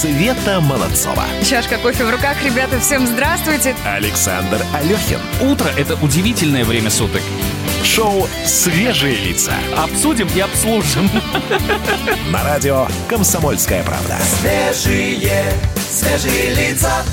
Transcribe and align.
Света 0.00 0.62
Молодцова. 0.62 1.24
Чашка 1.44 1.76
кофе 1.76 2.06
в 2.06 2.10
руках, 2.10 2.42
ребята, 2.42 2.80
всем 2.80 3.06
здравствуйте. 3.06 3.76
Александр 3.84 4.64
Алехин. 4.72 5.18
Утро– 5.42 5.68
это 5.76 5.94
удивительное 6.02 6.64
время 6.64 6.88
суток. 6.88 7.20
Шоу 7.84 8.26
«Свежие 8.46 9.16
лица». 9.16 9.52
Обсудим 9.76 10.26
и 10.34 10.40
обслужим. 10.40 11.10
На 12.32 12.42
радио 12.42 12.86
«Комсомольская 13.10 13.84
правда». 13.84 14.16
Свежие, 14.40 15.52
свежие 15.76 16.54
лица. 16.54 17.04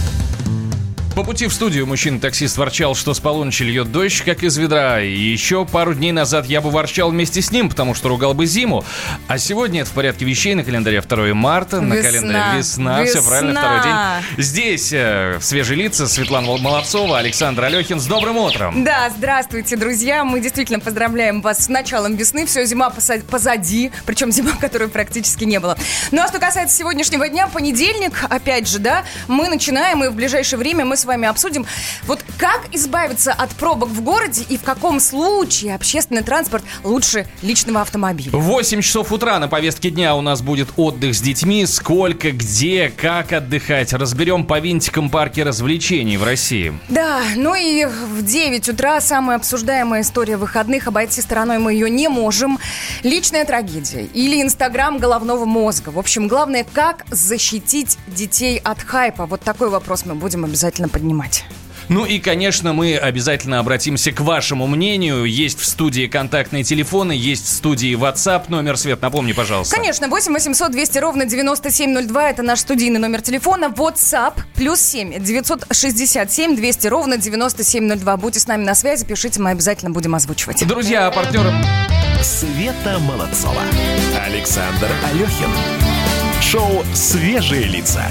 По 1.18 1.24
пути 1.24 1.48
в 1.48 1.52
студию 1.52 1.88
мужчина-таксист 1.88 2.58
ворчал, 2.58 2.94
что 2.94 3.16
с 3.16 3.20
полуночи 3.20 3.64
льет 3.64 3.92
дождь, 3.92 4.22
как 4.22 4.44
из 4.44 4.56
ведра. 4.56 5.02
И 5.02 5.18
еще 5.18 5.66
пару 5.66 5.96
дней 5.96 6.12
назад 6.12 6.46
я 6.46 6.62
бы 6.62 6.70
ворчал 6.70 7.10
вместе 7.10 7.42
с 7.42 7.50
ним, 7.50 7.70
потому 7.70 7.96
что 7.96 8.10
ругал 8.10 8.36
бы 8.36 8.46
зиму. 8.46 8.86
А 9.28 9.40
сегодня 9.40 9.82
это 9.82 9.90
в 9.90 9.94
порядке 9.94 10.26
вещей. 10.26 10.54
На 10.54 10.64
календаре 10.64 11.02
2 11.02 11.34
марта, 11.34 11.82
на 11.82 11.96
Весна. 11.96 12.10
календаре 12.12 12.58
весна. 12.60 13.04
Все 13.04 13.18
Весна. 13.18 13.30
правильно, 13.32 13.60
второй 13.60 13.82
день. 13.82 14.44
Здесь 14.44 14.94
э, 14.94 15.40
свежие 15.42 15.80
лица 15.80 16.08
Светлана 16.08 16.56
Молодцова, 16.56 17.18
Александр 17.18 17.64
Алехин. 17.64 18.00
С 18.00 18.06
добрым 18.06 18.38
утром. 18.38 18.84
Да, 18.84 19.10
здравствуйте, 19.10 19.76
друзья. 19.76 20.24
Мы 20.24 20.40
действительно 20.40 20.80
поздравляем 20.80 21.42
вас 21.42 21.66
с 21.66 21.68
началом 21.68 22.16
весны. 22.16 22.46
Все, 22.46 22.64
зима 22.66 22.92
позади. 22.92 23.92
Причем 24.06 24.32
зима, 24.32 24.52
которой 24.62 24.88
практически 24.88 25.46
не 25.46 25.60
было. 25.60 25.80
Ну 26.12 26.22
а 26.22 26.28
что 26.28 26.38
касается 26.38 26.78
сегодняшнего 26.78 27.28
дня, 27.28 27.48
понедельник, 27.48 28.24
опять 28.30 28.68
же, 28.68 28.78
да, 28.78 29.04
мы 29.28 29.50
начинаем, 29.50 30.04
и 30.04 30.10
в 30.10 30.14
ближайшее 30.14 30.60
время 30.60 30.86
мы 30.86 30.96
с 30.96 31.07
вами 31.08 31.28
обсудим, 31.28 31.66
вот 32.04 32.24
как 32.38 32.68
избавиться 32.74 33.34
от 33.34 33.50
пробок 33.52 33.90
в 33.90 34.02
городе 34.02 34.44
и 34.48 34.58
в 34.58 34.62
каком 34.62 35.00
случае 35.00 35.76
общественный 35.76 36.22
транспорт 36.22 36.64
лучше 36.84 37.28
личного 37.42 37.82
автомобиля. 37.82 38.32
8 38.32 38.82
часов 38.82 39.12
утра 39.12 39.40
на 39.40 39.48
повестке 39.48 39.90
дня 39.90 40.16
у 40.16 40.22
нас 40.22 40.42
будет 40.42 40.70
отдых 40.76 41.16
с 41.16 41.22
детьми. 41.22 41.66
Сколько, 41.66 42.32
где, 42.32 42.90
как 42.90 43.32
отдыхать. 43.32 43.94
Разберем 43.94 44.46
по 44.46 44.60
винтикам 44.60 45.10
парки 45.10 45.40
развлечений 45.40 46.18
в 46.18 46.24
России. 46.24 46.78
Да, 46.90 47.22
ну 47.36 47.56
и 47.56 47.86
в 47.86 48.24
9 48.24 48.70
утра 48.70 49.02
самая 49.02 49.38
обсуждаемая 49.38 50.02
история 50.02 50.38
выходных. 50.38 50.88
Обойти 50.88 51.22
стороной 51.22 51.60
мы 51.60 51.74
ее 51.74 51.90
не 51.90 52.08
можем. 52.08 52.60
Личная 53.04 53.46
трагедия 53.46 54.04
или 54.14 54.42
инстаграм 54.42 54.98
головного 54.98 55.46
мозга. 55.46 55.90
В 55.90 56.00
общем, 56.00 56.28
главное, 56.28 56.66
как 56.74 57.06
защитить 57.10 57.98
детей 58.08 58.60
от 58.64 58.82
хайпа. 58.82 59.26
Вот 59.26 59.42
такой 59.42 59.70
вопрос 59.70 60.06
мы 60.06 60.16
будем 60.16 60.46
обязательно 60.46 60.90
поднимать. 60.98 61.46
Ну 61.90 62.06
и, 62.06 62.20
конечно, 62.20 62.74
мы 62.74 62.98
обязательно 62.98 63.60
обратимся 63.60 64.12
к 64.12 64.20
вашему 64.20 64.68
мнению. 64.68 65.24
Есть 65.24 65.60
в 65.60 65.66
студии 65.66 66.08
контактные 66.08 66.66
телефоны, 66.66 67.14
есть 67.14 67.46
в 67.46 67.50
студии 67.50 67.96
WhatsApp. 67.96 68.46
Номер, 68.50 68.76
Свет, 68.78 69.02
напомни, 69.02 69.32
пожалуйста. 69.32 69.74
Конечно, 69.74 70.10
8 70.10 70.34
800 70.34 70.72
200 70.72 70.98
ровно 70.98 71.26
9702. 71.26 72.30
Это 72.30 72.44
наш 72.44 72.60
студийный 72.60 73.00
номер 73.00 73.22
телефона. 73.22 73.66
WhatsApp 73.66 74.34
плюс 74.56 74.82
7 74.82 75.24
967 75.24 76.56
200 76.58 76.88
ровно 76.88 77.18
9702. 77.18 78.18
Будьте 78.18 78.40
с 78.42 78.48
нами 78.48 78.66
на 78.66 78.76
связи, 78.76 79.06
пишите, 79.06 79.40
мы 79.40 79.52
обязательно 79.52 79.92
будем 79.92 80.14
озвучивать. 80.16 80.68
Друзья, 80.68 81.10
партнеры... 81.12 81.54
Света 82.22 83.00
Молодцова. 83.00 83.62
Александр 84.26 84.90
Алехин. 85.14 85.52
Шоу 86.42 86.84
«Свежие 86.94 87.64
лица». 87.64 88.04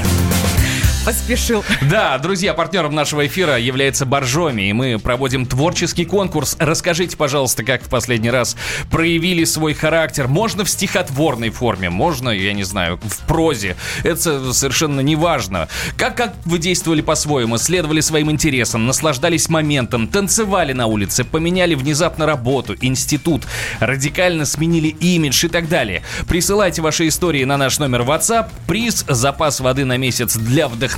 Поспешил. 1.06 1.64
Да, 1.88 2.18
друзья, 2.18 2.52
партнером 2.52 2.92
нашего 2.92 3.28
эфира 3.28 3.56
является 3.56 4.04
Боржоми, 4.04 4.62
и 4.62 4.72
мы 4.72 4.98
проводим 4.98 5.46
творческий 5.46 6.04
конкурс. 6.04 6.56
Расскажите, 6.58 7.16
пожалуйста, 7.16 7.62
как 7.62 7.84
в 7.84 7.88
последний 7.88 8.28
раз 8.28 8.56
проявили 8.90 9.44
свой 9.44 9.72
характер. 9.72 10.26
Можно 10.26 10.64
в 10.64 10.68
стихотворной 10.68 11.50
форме, 11.50 11.90
можно, 11.90 12.30
я 12.30 12.52
не 12.54 12.64
знаю, 12.64 12.98
в 13.00 13.18
прозе. 13.28 13.76
Это 14.02 14.52
совершенно 14.52 14.98
не 14.98 15.14
важно. 15.14 15.68
Как, 15.96 16.16
как 16.16 16.34
вы 16.44 16.58
действовали 16.58 17.02
по-своему, 17.02 17.56
следовали 17.56 18.00
своим 18.00 18.28
интересам, 18.32 18.88
наслаждались 18.88 19.48
моментом, 19.48 20.08
танцевали 20.08 20.72
на 20.72 20.86
улице, 20.86 21.22
поменяли 21.22 21.76
внезапно 21.76 22.26
работу, 22.26 22.74
институт, 22.80 23.44
радикально 23.78 24.44
сменили 24.44 24.88
имидж 24.88 25.46
и 25.46 25.48
так 25.48 25.68
далее. 25.68 26.02
Присылайте 26.26 26.82
ваши 26.82 27.06
истории 27.06 27.44
на 27.44 27.56
наш 27.56 27.78
номер 27.78 28.00
WhatsApp. 28.00 28.48
Приз– 28.66 29.04
запас 29.08 29.60
воды 29.60 29.84
на 29.84 29.98
месяц 29.98 30.36
для 30.36 30.66
вдохновения, 30.66 30.95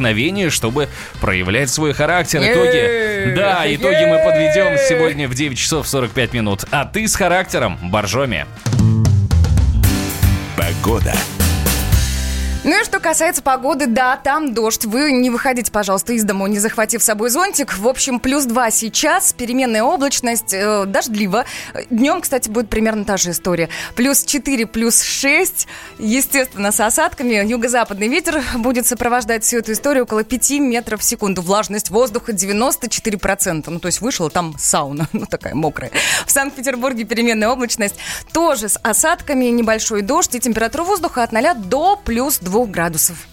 чтобы 0.51 0.89
проявлять 1.21 1.71
свой 1.71 1.93
характер. 1.93 2.41
Итоги, 2.41 3.35
да, 3.35 3.63
итоги 3.67 4.05
мы 4.05 4.19
подведем 4.25 4.79
сегодня 4.89 5.29
в 5.29 5.35
9 5.35 5.59
часов 5.59 5.89
45 5.89 6.33
минут. 6.33 6.65
А 6.71 6.85
ты 6.85 7.07
с 7.07 7.15
характером, 7.15 7.79
Боржоми. 7.83 8.47
Погода. 10.57 11.15
Ну 12.69 12.79
и 12.79 12.85
что 12.85 13.01
касается 13.01 13.41
погоды, 13.41 13.87
да, 13.87 14.19
там 14.19 14.53
дождь. 14.53 14.85
Вы 14.85 15.11
не 15.11 15.31
выходите, 15.31 15.73
пожалуйста, 15.73 16.13
из 16.13 16.25
дому, 16.25 16.47
не 16.49 16.59
захватив 16.59 17.03
с 17.03 17.07
собой 17.07 17.31
зонтик. 17.31 17.79
В 17.79 17.89
общем, 17.89 18.21
плюс 18.21 18.45
2 18.45 18.71
сейчас, 18.73 19.33
переменная 19.33 19.83
облачность, 19.83 20.53
э, 20.53 20.85
дождливо. 20.85 21.47
Днем, 21.89 22.21
кстати, 22.21 22.51
будет 22.51 22.69
примерно 22.69 23.07
та 23.07 23.17
же 23.17 23.31
история. 23.31 23.71
Плюс 23.97 24.23
4, 24.23 24.67
плюс 24.67 25.01
6, 25.01 25.67
естественно, 25.99 26.71
с 26.71 26.79
осадками. 26.79 27.43
Юго-западный 27.43 28.09
ветер 28.09 28.43
будет 28.57 28.87
сопровождать 28.87 29.45
всю 29.45 29.61
эту 29.61 29.73
историю 29.73 30.05
около 30.05 30.23
5 30.23 30.61
метров 30.61 31.01
в 31.01 31.05
секунду. 31.05 31.41
Влажность 31.41 31.89
воздуха 31.89 32.33
94%. 32.33 33.65
Ну, 33.71 33.81
то 33.81 33.87
есть 33.87 34.03
вышла 34.03 34.29
там 34.29 34.55
сауна, 34.59 35.09
ну, 35.15 35.25
такая 35.25 35.55
мокрая. 35.55 35.91
В 36.27 36.31
Санкт-Петербурге 36.31 37.05
переменная 37.05 37.49
облачность 37.49 37.95
тоже 38.35 38.69
с 38.69 38.79
осадками, 38.83 39.47
небольшой 39.47 40.03
дождь 40.03 40.35
и 40.35 40.39
температура 40.39 40.83
воздуха 40.83 41.23
от 41.23 41.33
0 41.33 41.55
до 41.55 41.97
плюс 41.97 42.39
2 42.41 42.58
градусов. 42.67 43.27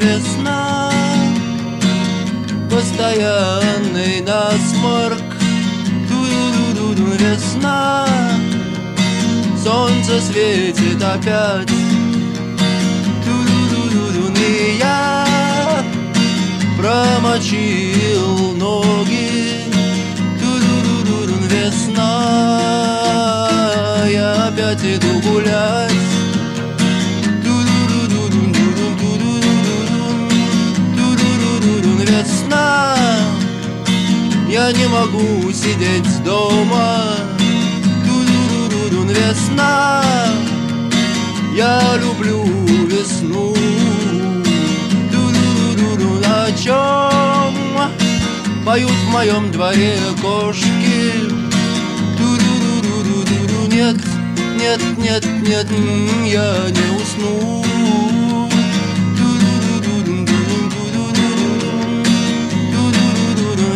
Весна 0.00 0.90
Постоянный 2.70 4.20
насморк 4.22 5.28
Весна 7.18 8.06
Солнце 9.62 10.20
светит 10.20 11.02
опять 11.02 11.70
И 14.48 14.78
я 14.78 15.26
Промочил 16.76 18.17
дороги 18.68 19.28
ду 20.40 20.50
ду 20.64 20.74
ду 21.06 21.18
ду 21.26 21.36
весна 21.48 22.12
Я 24.10 24.48
опять 24.48 24.84
иду 24.84 25.20
гулять 25.20 25.92
Весна. 32.18 32.96
Я 34.48 34.72
не 34.72 34.86
могу 34.88 35.52
сидеть 35.52 36.22
дома. 36.24 37.04
Ду 38.06 38.16
ду 38.28 38.40
ду 38.70 38.82
ду 38.90 39.00
весна. 39.04 40.02
Я 41.54 41.80
люблю 42.02 42.42
весну. 42.86 43.54
Ду 45.12 45.22
ду 45.34 45.48
ду 45.76 45.96
ду 45.96 46.10
о 46.24 46.50
чем 46.52 47.37
поют 48.68 48.90
в 48.90 49.08
моем 49.08 49.50
дворе 49.50 49.96
кошки 50.20 51.12
Ту-ду-ду-ду-ду-ду. 52.18 53.74
Нет, 53.74 53.96
нет, 54.60 54.80
нет, 54.98 55.24
нет, 55.48 55.66
я 56.26 56.54
не 56.76 56.86
усну. 57.00 57.64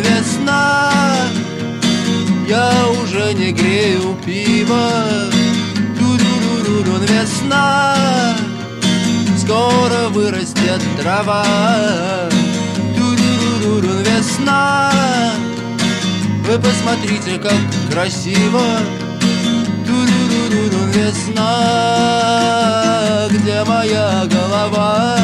Весна 0.05 0.83
Я 2.47 2.71
уже 3.03 3.33
не 3.33 3.53
грею 3.53 4.15
пиво. 4.27 4.91
Весна 7.09 7.97
Скоро 9.39 10.11
вырастет 10.11 10.83
трава 11.01 11.47
Ту-ду-ду-ду-ду. 12.95 13.99
Весна 14.01 14.12
Вы 16.47 16.59
посмотрите, 16.59 17.39
как 17.39 17.59
красиво 17.91 18.63
Ту-ду-ду-ду-ду. 19.87 20.87
Весна 20.93 21.49
Где 23.31 23.65
моя 23.65 24.25
голова 24.27 25.19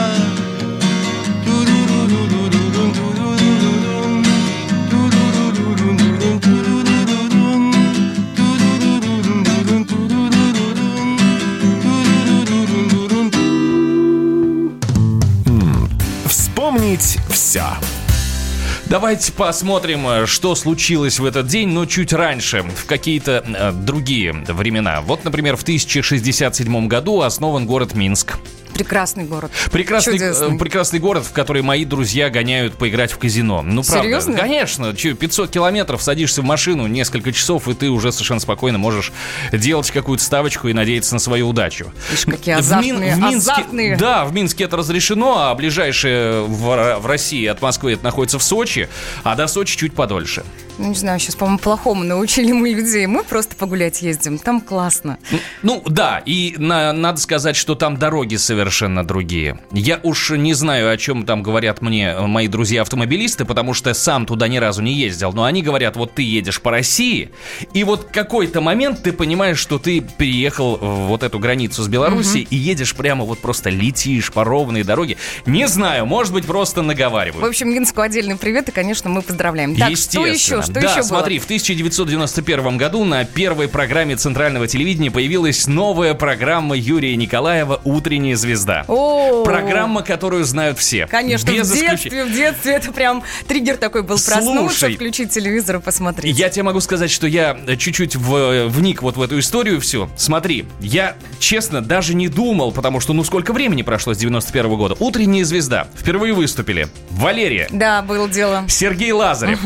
Давайте 18.89 19.33
посмотрим, 19.33 20.09
э, 20.09 20.27
что 20.27 20.55
случилось 20.55 21.19
в 21.19 21.25
этот 21.27 21.47
день, 21.47 21.69
но 21.69 21.85
чуть 21.85 22.13
раньше, 22.15 22.63
в 22.63 22.87
какие-то 22.87 23.45
э, 23.47 23.73
другие 23.73 24.33
времена. 24.33 25.03
Вот, 25.03 25.25
например, 25.25 25.57
в 25.57 25.63
1067 25.63 26.89
году 26.89 27.21
основан 27.21 27.67
город 27.67 27.95
Минск. 27.95 28.39
Прекрасный 28.75 29.25
город. 29.25 29.51
Прекрасный, 29.73 30.13
Чудесный. 30.13 30.55
э, 30.55 30.59
прекрасный 30.59 31.01
город, 31.01 31.25
в 31.27 31.33
который 31.33 31.63
мои 31.63 31.85
друзья 31.85 32.31
гоняют 32.31 32.75
поиграть 32.75 33.11
в 33.11 33.19
казино. 33.19 33.61
Ну, 33.63 33.83
правда. 33.83 34.05
Серьезно? 34.05 34.37
Конечно. 34.37 34.95
Чё, 34.95 35.17
500 35.17 35.51
километров, 35.51 36.01
садишься 36.01 36.43
в 36.43 36.45
машину, 36.45 36.87
несколько 36.87 37.33
часов, 37.33 37.67
и 37.67 37.75
ты 37.75 37.89
уже 37.91 38.13
совершенно 38.13 38.39
спокойно 38.39 38.79
можешь 38.79 39.11
делать 39.53 39.91
какую-то 39.91 40.23
ставочку 40.23 40.69
и 40.69 40.75
надеяться 40.75 41.13
на 41.15 41.19
свою 41.19 41.49
удачу. 41.49 41.93
Видишь, 42.11 42.27
какие 42.27 42.55
В 42.55 42.59
азартные, 42.59 42.93
Мин- 42.93 43.15
в 43.15 43.19
Минске- 43.19 43.37
азартные. 43.37 43.97
Да, 43.97 44.25
в 44.27 44.33
Минске 44.33 44.65
это 44.65 44.77
разрешено, 44.77 45.49
а 45.49 45.55
ближайшее 45.57 46.43
в, 46.45 46.99
в 47.01 47.07
России 47.07 47.47
от 47.47 47.61
Москвы 47.61 47.95
это 47.95 48.05
находится 48.05 48.39
в 48.39 48.45
Сочи, 48.45 48.78
а 49.25 49.35
до 49.37 49.49
Сочи 49.49 49.77
чуть 49.77 49.93
подольше. 49.93 50.45
Ну, 50.79 50.89
не 50.91 50.95
знаю, 50.95 51.19
сейчас, 51.19 51.35
по-моему, 51.35 51.59
плохому 51.59 52.05
научили 52.05 52.53
мы 52.53 52.69
людей. 52.71 53.07
Мы 53.07 53.25
просто 53.25 53.57
погулять 53.57 54.01
ездим. 54.01 54.39
Там 54.39 54.61
классно. 54.61 55.19
Ну 55.63 55.83
да, 55.87 56.23
и 56.25 56.55
на- 56.59 56.93
надо 56.93 57.21
сказать, 57.21 57.57
что 57.57 57.75
там 57.75 57.97
дороги 57.97 58.37
совершенно 58.37 59.05
другие. 59.05 59.59
Я 59.73 59.99
уж 60.05 60.31
не 60.31 60.55
знаю, 60.55 60.91
о 60.93 60.97
чем 60.97 61.25
там 61.27 61.43
говорят 61.43 61.83
мне 61.83 62.11
э, 62.11 62.27
мои 62.27 62.47
друзья-автомобилисты, 62.49 63.45
потому 63.45 63.75
что 63.75 63.93
сам 63.93 64.25
туда 64.25 64.47
ни 64.47 64.59
разу 64.59 64.81
не 64.83 64.93
ездил. 64.95 65.33
Но 65.33 65.45
они 65.45 65.63
говорят, 65.63 65.97
вот 65.97 66.15
ты 66.15 66.23
едешь 66.23 66.61
по 66.61 66.71
России, 66.71 67.31
и 67.75 67.83
вот 67.83 68.05
какой-то 68.13 68.61
момент 68.61 69.03
ты 69.03 69.13
понимаешь, 69.13 69.59
что 69.59 69.79
ты 69.81 70.01
переехал 70.01 70.77
в 70.77 71.09
вот 71.09 71.23
эту 71.25 71.39
границу 71.41 71.83
с 71.83 71.89
Белоруссией 71.89 72.47
и 72.51 72.57
едешь 72.57 72.95
прямо 72.95 73.25
вот 73.25 73.41
просто 73.41 73.71
летишь 73.71 74.31
по 74.33 74.45
ровной 74.45 74.85
дороге. 74.85 75.17
Не 75.45 75.67
знаю, 75.67 76.07
может 76.07 76.33
быть, 76.33 76.47
просто 76.47 76.83
В 76.83 76.87
наговариваю. 76.87 77.45
общем, 77.47 77.69
Минску 77.71 78.01
отдельный 78.01 78.37
привет, 78.37 78.69
и, 78.69 78.73
конечно, 78.73 79.11
мы 79.11 79.23
поздравляем. 79.23 79.75
Так, 79.75 79.97
что 79.97 80.25
еще? 80.25 80.63
Что 80.73 80.81
да, 80.81 80.91
еще 80.91 80.95
было? 81.01 81.03
смотри, 81.09 81.39
в 81.39 81.45
1991 81.45 82.77
году 82.79 83.05
на 83.05 83.25
первой 83.25 83.69
программе 83.69 84.17
центрального 84.17 84.67
телевидения 84.67 85.11
появилась 85.11 85.67
новая 85.67 86.15
программа 86.15 86.77
Юрия 86.77 87.17
Николаева 87.17 87.81
«Утренняя 87.85 88.37
звезда». 88.37 88.85
О, 88.89 89.45
Программа, 89.45 90.03
которую 90.03 90.45
знают 90.45 90.79
все. 90.79 91.07
Конечно, 91.07 91.51
Без 91.51 91.71
в 91.71 91.75
исключения. 91.75 91.91
детстве, 92.01 92.25
в 92.25 92.33
детстве 92.33 92.73
это 92.75 92.93
прям 92.93 93.23
триггер 93.47 93.77
такой 93.77 94.03
был. 94.03 94.17
Проснуться, 94.19 94.79
Слушай, 94.79 94.95
включить 94.97 95.31
телевизор 95.31 95.77
и 95.77 95.81
посмотреть. 95.81 96.37
Я 96.39 96.49
тебе 96.51 96.63
могу 96.65 96.81
сказать, 96.81 97.11
что 97.11 97.27
я 97.27 97.57
чуть-чуть 97.79 98.17
в- 98.17 98.67
вник 98.69 99.03
вот 99.03 99.17
в 99.17 99.23
эту 99.23 99.39
историю 99.39 99.81
всю. 99.81 100.09
Смотри, 100.17 100.67
я, 100.81 101.15
честно, 101.39 101.81
даже 101.81 102.15
не 102.15 102.29
думал, 102.29 102.73
потому 102.73 103.01
что, 103.01 103.13
ну, 103.13 103.25
сколько 103.25 103.53
времени 103.53 103.83
прошло 103.83 104.15
с 104.15 104.19
91 104.19 104.77
года. 104.77 104.97
«Утренняя 104.99 105.45
звезда» 105.45 105.87
впервые 105.97 106.33
выступили. 106.35 106.89
Валерия, 107.11 107.69
Да, 107.71 108.03
было 108.03 108.29
дело. 108.29 108.65
Сергей 108.69 109.13
Лазарев, 109.13 109.61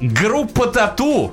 группа 0.00 0.47
«Тату», 0.71 1.31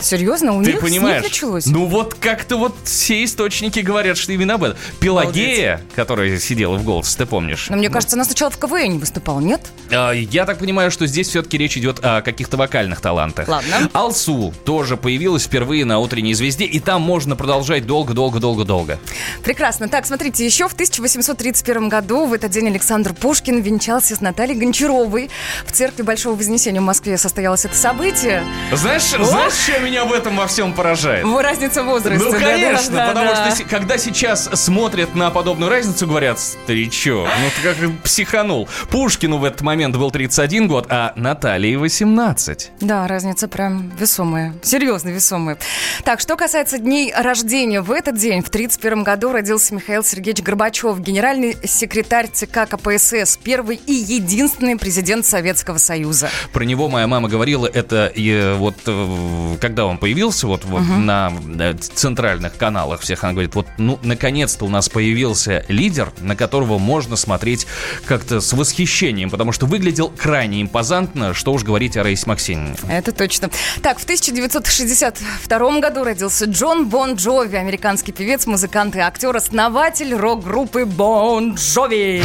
Серьезно? 0.00 0.52
У 0.56 0.62
Ты 0.62 0.72
них, 0.72 0.80
с 0.80 0.82
них 0.82 0.90
понимаешь? 0.92 1.22
началось? 1.22 1.66
Ну 1.66 1.86
вот 1.86 2.14
как-то 2.14 2.56
вот 2.56 2.74
все 2.84 3.24
источники 3.24 3.80
говорят, 3.80 4.16
что 4.18 4.32
именно 4.32 4.54
об 4.54 4.64
этом. 4.64 4.78
Пелагея, 5.00 5.80
которая 5.94 6.38
сидела 6.38 6.76
в 6.76 6.84
голос, 6.84 7.14
ты 7.16 7.26
помнишь? 7.26 7.68
Но 7.70 7.76
мне 7.76 7.88
кажется, 7.88 8.16
она 8.16 8.24
сначала 8.24 8.50
в 8.50 8.58
КВН 8.58 8.98
выступала, 8.98 9.40
нет? 9.40 9.60
А, 9.90 10.12
Я 10.12 10.44
так 10.46 10.58
понимаю, 10.58 10.90
что 10.90 11.06
здесь 11.06 11.28
все-таки 11.28 11.56
речь 11.58 11.76
идет 11.76 12.00
о 12.02 12.20
каких-то 12.22 12.56
вокальных 12.56 13.00
талантах. 13.00 13.48
Ладно. 13.48 13.88
Алсу 13.92 14.52
тоже 14.64 14.96
появилась 14.96 15.44
впервые 15.44 15.84
на 15.84 15.98
утренней 15.98 16.34
звезде, 16.34 16.64
и 16.64 16.80
там 16.80 17.02
можно 17.02 17.36
продолжать 17.36 17.86
долго-долго-долго-долго. 17.86 18.98
Прекрасно. 19.42 19.88
Так, 19.88 20.06
смотрите, 20.06 20.44
еще 20.44 20.68
в 20.68 20.72
1831 20.72 21.88
году 21.88 22.26
в 22.26 22.32
этот 22.32 22.50
день 22.50 22.68
Александр 22.68 23.14
Пушкин 23.14 23.60
венчался 23.60 24.16
с 24.16 24.20
Натальей 24.20 24.56
Гончаровой. 24.58 25.30
В 25.66 25.72
церкви 25.72 26.02
Большого 26.02 26.34
Вознесения 26.36 26.80
в 26.80 26.84
Москве 26.84 27.16
состоялось 27.18 27.64
это 27.64 27.76
событие. 27.76 28.44
Знаешь, 28.72 29.02
знаешь, 29.04 29.52
меня 29.84 30.04
в 30.04 30.12
этом 30.12 30.36
во 30.36 30.46
всем 30.46 30.72
поражает? 30.72 31.24
Во, 31.24 31.42
Разница 31.42 31.82
в 31.82 31.86
возрасте. 31.86 32.24
Ну, 32.24 32.32
конечно, 32.32 32.96
да, 32.96 33.08
потому 33.08 33.30
да. 33.30 33.54
что 33.54 33.64
когда 33.64 33.98
сейчас 33.98 34.48
смотрят 34.54 35.14
на 35.14 35.30
подобную 35.30 35.70
разницу, 35.70 36.06
говорят, 36.06 36.40
старичок, 36.40 37.28
ну 37.28 37.50
ты 37.54 37.74
как 37.74 38.02
психанул. 38.02 38.68
Пушкину 38.90 39.38
в 39.38 39.44
этот 39.44 39.60
момент 39.60 39.96
был 39.96 40.10
31 40.10 40.68
год, 40.68 40.86
а 40.88 41.12
Наталье 41.16 41.78
18. 41.78 42.72
Да, 42.80 43.06
разница 43.06 43.46
прям 43.46 43.92
весомая. 43.98 44.54
Серьезно 44.62 45.10
весомая. 45.10 45.58
Так, 46.02 46.20
что 46.20 46.36
касается 46.36 46.78
дней 46.78 47.12
рождения. 47.14 47.82
В 47.82 47.92
этот 47.92 48.16
день, 48.16 48.42
в 48.42 48.48
1931 48.48 49.04
году, 49.04 49.32
родился 49.32 49.74
Михаил 49.74 50.02
Сергеевич 50.02 50.42
Горбачев, 50.42 50.98
генеральный 50.98 51.56
секретарь 51.64 52.28
ЦК 52.32 52.68
КПСС, 52.68 53.38
первый 53.42 53.76
и 53.76 53.92
единственный 53.92 54.76
президент 54.76 55.26
Советского 55.26 55.78
Союза. 55.78 56.30
Про 56.52 56.64
него 56.64 56.88
моя 56.88 57.06
мама 57.06 57.28
говорила, 57.28 57.66
это 57.66 58.10
э, 58.14 58.54
вот 58.54 58.76
э, 58.86 59.56
когда 59.74 59.86
он 59.86 59.98
появился 59.98 60.46
вот, 60.46 60.64
вот 60.66 60.82
на 60.82 61.32
э, 61.58 61.74
центральных 61.74 62.56
каналах 62.56 63.00
всех, 63.00 63.24
она 63.24 63.32
говорит, 63.32 63.56
вот 63.56 63.66
ну 63.76 63.98
наконец-то 64.04 64.66
у 64.66 64.68
нас 64.68 64.88
появился 64.88 65.64
лидер, 65.66 66.12
на 66.20 66.36
которого 66.36 66.78
можно 66.78 67.16
смотреть 67.16 67.66
как-то 68.06 68.40
с 68.40 68.52
восхищением, 68.52 69.30
потому 69.30 69.50
что 69.50 69.66
выглядел 69.66 70.12
крайне 70.16 70.62
импозантно, 70.62 71.34
что 71.34 71.52
уж 71.52 71.64
говорить 71.64 71.96
о 71.96 72.04
Раисе 72.04 72.22
Максимовне. 72.26 72.76
Это 72.88 73.10
точно. 73.10 73.50
Так, 73.82 73.98
в 73.98 74.04
1962 74.04 75.80
году 75.80 76.04
родился 76.04 76.44
Джон 76.44 76.88
Бон 76.88 77.14
Джови, 77.14 77.56
американский 77.56 78.12
певец, 78.12 78.46
музыкант 78.46 78.94
и 78.94 79.00
актер, 79.00 79.34
основатель 79.34 80.14
рок-группы 80.14 80.84
Бон 80.84 81.56
Джови. 81.56 82.22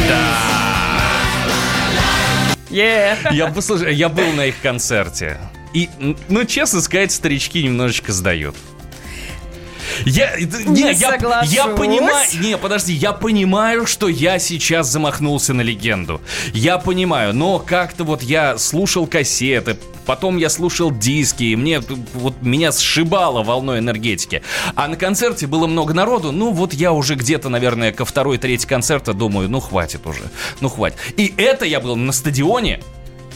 Yeah. 2.70 3.16
Я, 3.32 3.48
бы, 3.48 3.60
слушай, 3.60 3.92
я 3.92 4.08
был 4.08 4.30
на 4.34 4.46
их 4.46 4.54
концерте. 4.62 5.36
И, 5.74 5.88
ну, 6.28 6.44
честно 6.44 6.80
сказать, 6.80 7.12
старички 7.12 7.62
немножечко 7.62 8.12
сдают. 8.12 8.56
Я, 10.04 10.30
это- 10.30 10.62
Не 10.62 10.82
я, 10.82 10.90
я 10.90 11.10
соглашусь. 11.12 11.56
понимаю, 11.76 12.26
не, 12.40 12.56
подожди, 12.56 12.92
я 12.92 13.12
понимаю, 13.12 13.86
что 13.86 14.08
я 14.08 14.38
сейчас 14.38 14.88
замахнулся 14.88 15.52
на 15.52 15.62
легенду. 15.62 16.20
Я 16.54 16.78
понимаю, 16.78 17.34
но 17.34 17.58
как-то 17.58 18.04
вот 18.04 18.22
я 18.22 18.56
слушал 18.56 19.06
кассеты, 19.06 19.76
потом 20.06 20.38
я 20.38 20.48
слушал 20.48 20.90
диски, 20.90 21.42
и 21.44 21.56
мне 21.56 21.82
вот 22.14 22.34
меня 22.40 22.72
сшибало 22.72 23.42
волной 23.42 23.80
энергетики. 23.80 24.42
А 24.74 24.86
на 24.88 24.96
концерте 24.96 25.46
было 25.46 25.66
много 25.66 25.92
народу, 25.92 26.30
ну 26.32 26.52
вот 26.52 26.72
я 26.72 26.92
уже 26.92 27.14
где-то, 27.16 27.48
наверное, 27.48 27.92
ко 27.92 28.04
второй, 28.04 28.38
третьей 28.38 28.68
концерта 28.68 29.12
думаю, 29.12 29.48
ну 29.50 29.60
хватит 29.60 30.06
уже, 30.06 30.22
ну 30.60 30.68
хватит. 30.68 30.98
И 31.16 31.34
это 31.36 31.64
я 31.64 31.80
был 31.80 31.96
на 31.96 32.12
стадионе, 32.12 32.80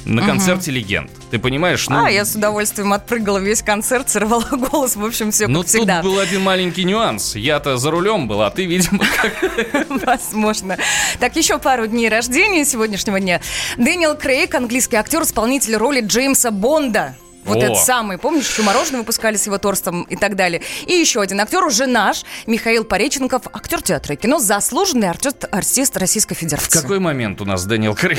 на 0.05 0.25
концерте 0.27 0.71
легенд. 0.71 1.11
Ты 1.31 1.39
понимаешь? 1.39 1.89
Ну, 1.89 2.05
А, 2.05 2.11
я 2.11 2.25
с 2.25 2.35
удовольствием 2.35 2.93
отпрыгала 2.93 3.39
весь 3.39 3.63
концерт, 3.63 4.09
сорвала 4.11 4.47
голос, 4.51 4.97
в 4.97 5.05
общем, 5.05 5.31
все 5.31 5.47
ну, 5.49 5.61
как 5.61 5.69
всегда. 5.69 6.03
тут 6.03 6.13
был 6.13 6.19
один 6.19 6.43
маленький 6.43 6.85
нюанс. 6.85 7.37
Я-то 7.37 7.77
за 7.77 7.91
рулем 7.91 8.29
был, 8.29 8.43
а 8.43 8.51
ты, 8.51 8.65
видимо, 8.67 9.01
как... 9.23 9.87
Возможно. 10.07 10.77
Так, 11.21 11.37
еще 11.37 11.59
пару 11.59 11.87
дней 11.87 12.09
рождения 12.09 12.65
сегодняшнего 12.65 13.19
дня. 13.21 13.41
Дэниел 13.77 14.17
Крейг, 14.17 14.55
английский 14.55 14.97
актер, 14.97 15.23
исполнитель 15.23 15.77
роли 15.77 16.01
Джеймса 16.01 16.51
Бонда. 16.51 17.17
Вот 17.45 17.57
О. 17.59 17.61
этот 17.61 17.79
самый, 17.79 18.19
помнишь, 18.19 18.49
еще 18.49 18.63
мороженое 18.63 19.01
выпускали 19.01 19.37
с 19.37 19.47
его 19.47 19.59
торстом 19.59 20.03
и 20.05 20.17
так 20.17 20.35
далее. 20.37 20.63
И 20.87 20.93
еще 20.95 21.21
один 21.21 21.41
актер, 21.41 21.65
уже 21.65 21.87
наш, 21.87 22.25
Михаил 22.47 22.85
Пореченков, 22.85 23.43
актер 23.53 23.83
театра 23.83 24.15
и 24.15 24.19
кино, 24.19 24.39
заслуженный 24.39 25.11
артист, 25.11 25.45
артист 25.51 25.97
Российской 25.97 26.35
В 26.35 26.39
Федерации. 26.39 26.81
какой 26.81 26.99
момент 27.01 27.41
у 27.41 27.45
нас 27.45 27.65
Дэниел 27.67 27.95
Крейг 27.95 28.19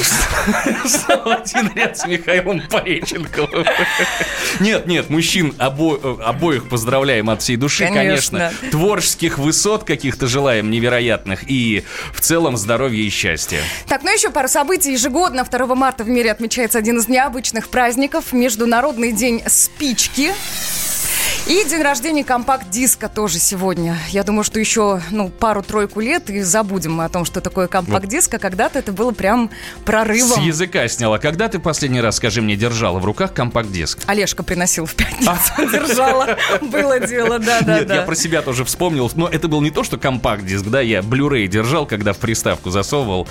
стал 0.86 1.32
один 1.32 1.72
ряд 1.76 1.98
с 1.98 2.06
Михаилом 2.06 2.62
Пореченковым? 2.70 3.66
Нет, 4.60 4.88
нет, 4.88 5.10
мужчин 5.10 5.54
обо- 5.58 6.22
обоих 6.24 6.70
поздравляем 6.70 7.30
от 7.30 7.42
всей 7.42 7.56
души, 7.58 7.86
конечно. 7.88 8.06
Конечно. 8.40 8.70
Творческих 8.72 9.38
высот 9.38 9.84
каких-то 9.84 10.28
желаем 10.28 10.70
невероятных 10.70 11.50
и 11.50 11.84
в 12.14 12.22
целом 12.22 12.58
здоровья 12.58 13.02
и 13.02 13.10
счастья. 13.10 13.60
Так, 13.88 14.04
ну 14.04 14.14
еще 14.14 14.30
пару 14.30 14.48
событий. 14.48 14.94
Ежегодно 14.94 15.44
2 15.44 15.76
марта 15.76 16.04
в 16.04 16.10
мире 16.10 16.32
отмечается 16.32 16.78
один 16.78 16.98
из 17.00 17.08
необычных 17.08 17.70
праздников– 17.70 18.26
Международный 18.32 19.12
день 19.16 19.42
спички. 19.48 20.34
И 21.48 21.64
день 21.70 21.84
рождения 21.84 22.24
компакт-диска 22.24 23.08
тоже 23.08 23.38
сегодня. 23.38 24.00
Я 24.10 24.24
думаю, 24.24 24.44
что 24.44 24.60
еще 24.60 25.00
ну, 25.12 25.30
пару-тройку 25.30 26.00
лет 26.00 26.28
и 26.32 26.42
забудем 26.42 26.94
мы 26.96 27.06
о 27.06 27.10
том, 27.10 27.24
что 27.24 27.40
такое 27.40 27.68
компакт-диск, 27.68 28.34
а 28.34 28.40
когда-то 28.40 28.80
это 28.80 28.92
было 28.92 29.12
прям 29.12 29.52
С 29.80 29.84
прорывом. 29.86 30.42
языка 30.42 30.88
сняла. 30.88 31.20
Когда 31.20 31.48
ты 31.48 31.60
последний 31.60 32.02
раз, 32.02 32.16
скажи 32.16 32.42
мне, 32.42 32.56
держала 32.56 32.98
в 32.98 33.06
руках 33.06 33.32
компакт-диск? 33.32 34.00
Олежка 34.08 34.42
приносил 34.42 34.88
в 34.88 34.96
пятницу, 34.96 35.32
держала. 35.72 36.36
Было 36.62 37.00
дело, 37.00 37.38
Нет, 37.38 37.48
я 37.48 37.62
да-да-да. 37.62 38.02
про 38.02 38.16
себя 38.16 38.42
тоже 38.42 38.66
вспомнил. 38.66 39.12
Но 39.14 39.28
это 39.28 39.48
был 39.48 39.62
не 39.62 39.70
то, 39.70 39.84
что 39.84 39.98
компакт-диск, 40.00 40.66
да, 40.66 40.82
я 40.82 41.02
Blu-ray 41.02 41.46
держал, 41.46 41.86
когда 41.86 42.14
в 42.14 42.18
приставку 42.18 42.72
засовывал. 42.72 43.28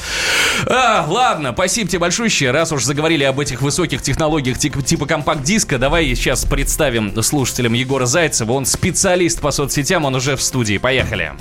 А, 0.68 1.04
ладно, 1.08 1.50
спасибо 1.52 1.88
тебе 1.88 1.98
большое. 1.98 2.24
Раз 2.52 2.70
уж 2.70 2.84
заговорили 2.84 3.24
об 3.24 3.40
этих 3.40 3.60
высоких 3.60 4.02
технологиях 4.02 4.56
типа 4.56 5.04
компакт-диска, 5.04 5.78
давай 5.78 6.06
сейчас 6.14 6.44
представим 6.44 7.20
слушателям 7.20 7.72
Егора 7.72 8.03
Зайцева. 8.06 8.52
Он 8.52 8.66
специалист 8.66 9.40
по 9.40 9.50
соцсетям, 9.50 10.04
он 10.04 10.14
уже 10.14 10.36
в 10.36 10.42
студии. 10.42 10.78
Поехали. 10.78 11.32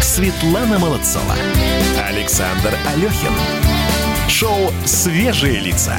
Светлана 0.00 0.78
Молодцова. 0.78 1.34
Александр 2.08 2.72
Алехин. 2.94 3.32
Шоу 4.28 4.72
«Свежие 4.84 5.60
лица». 5.60 5.96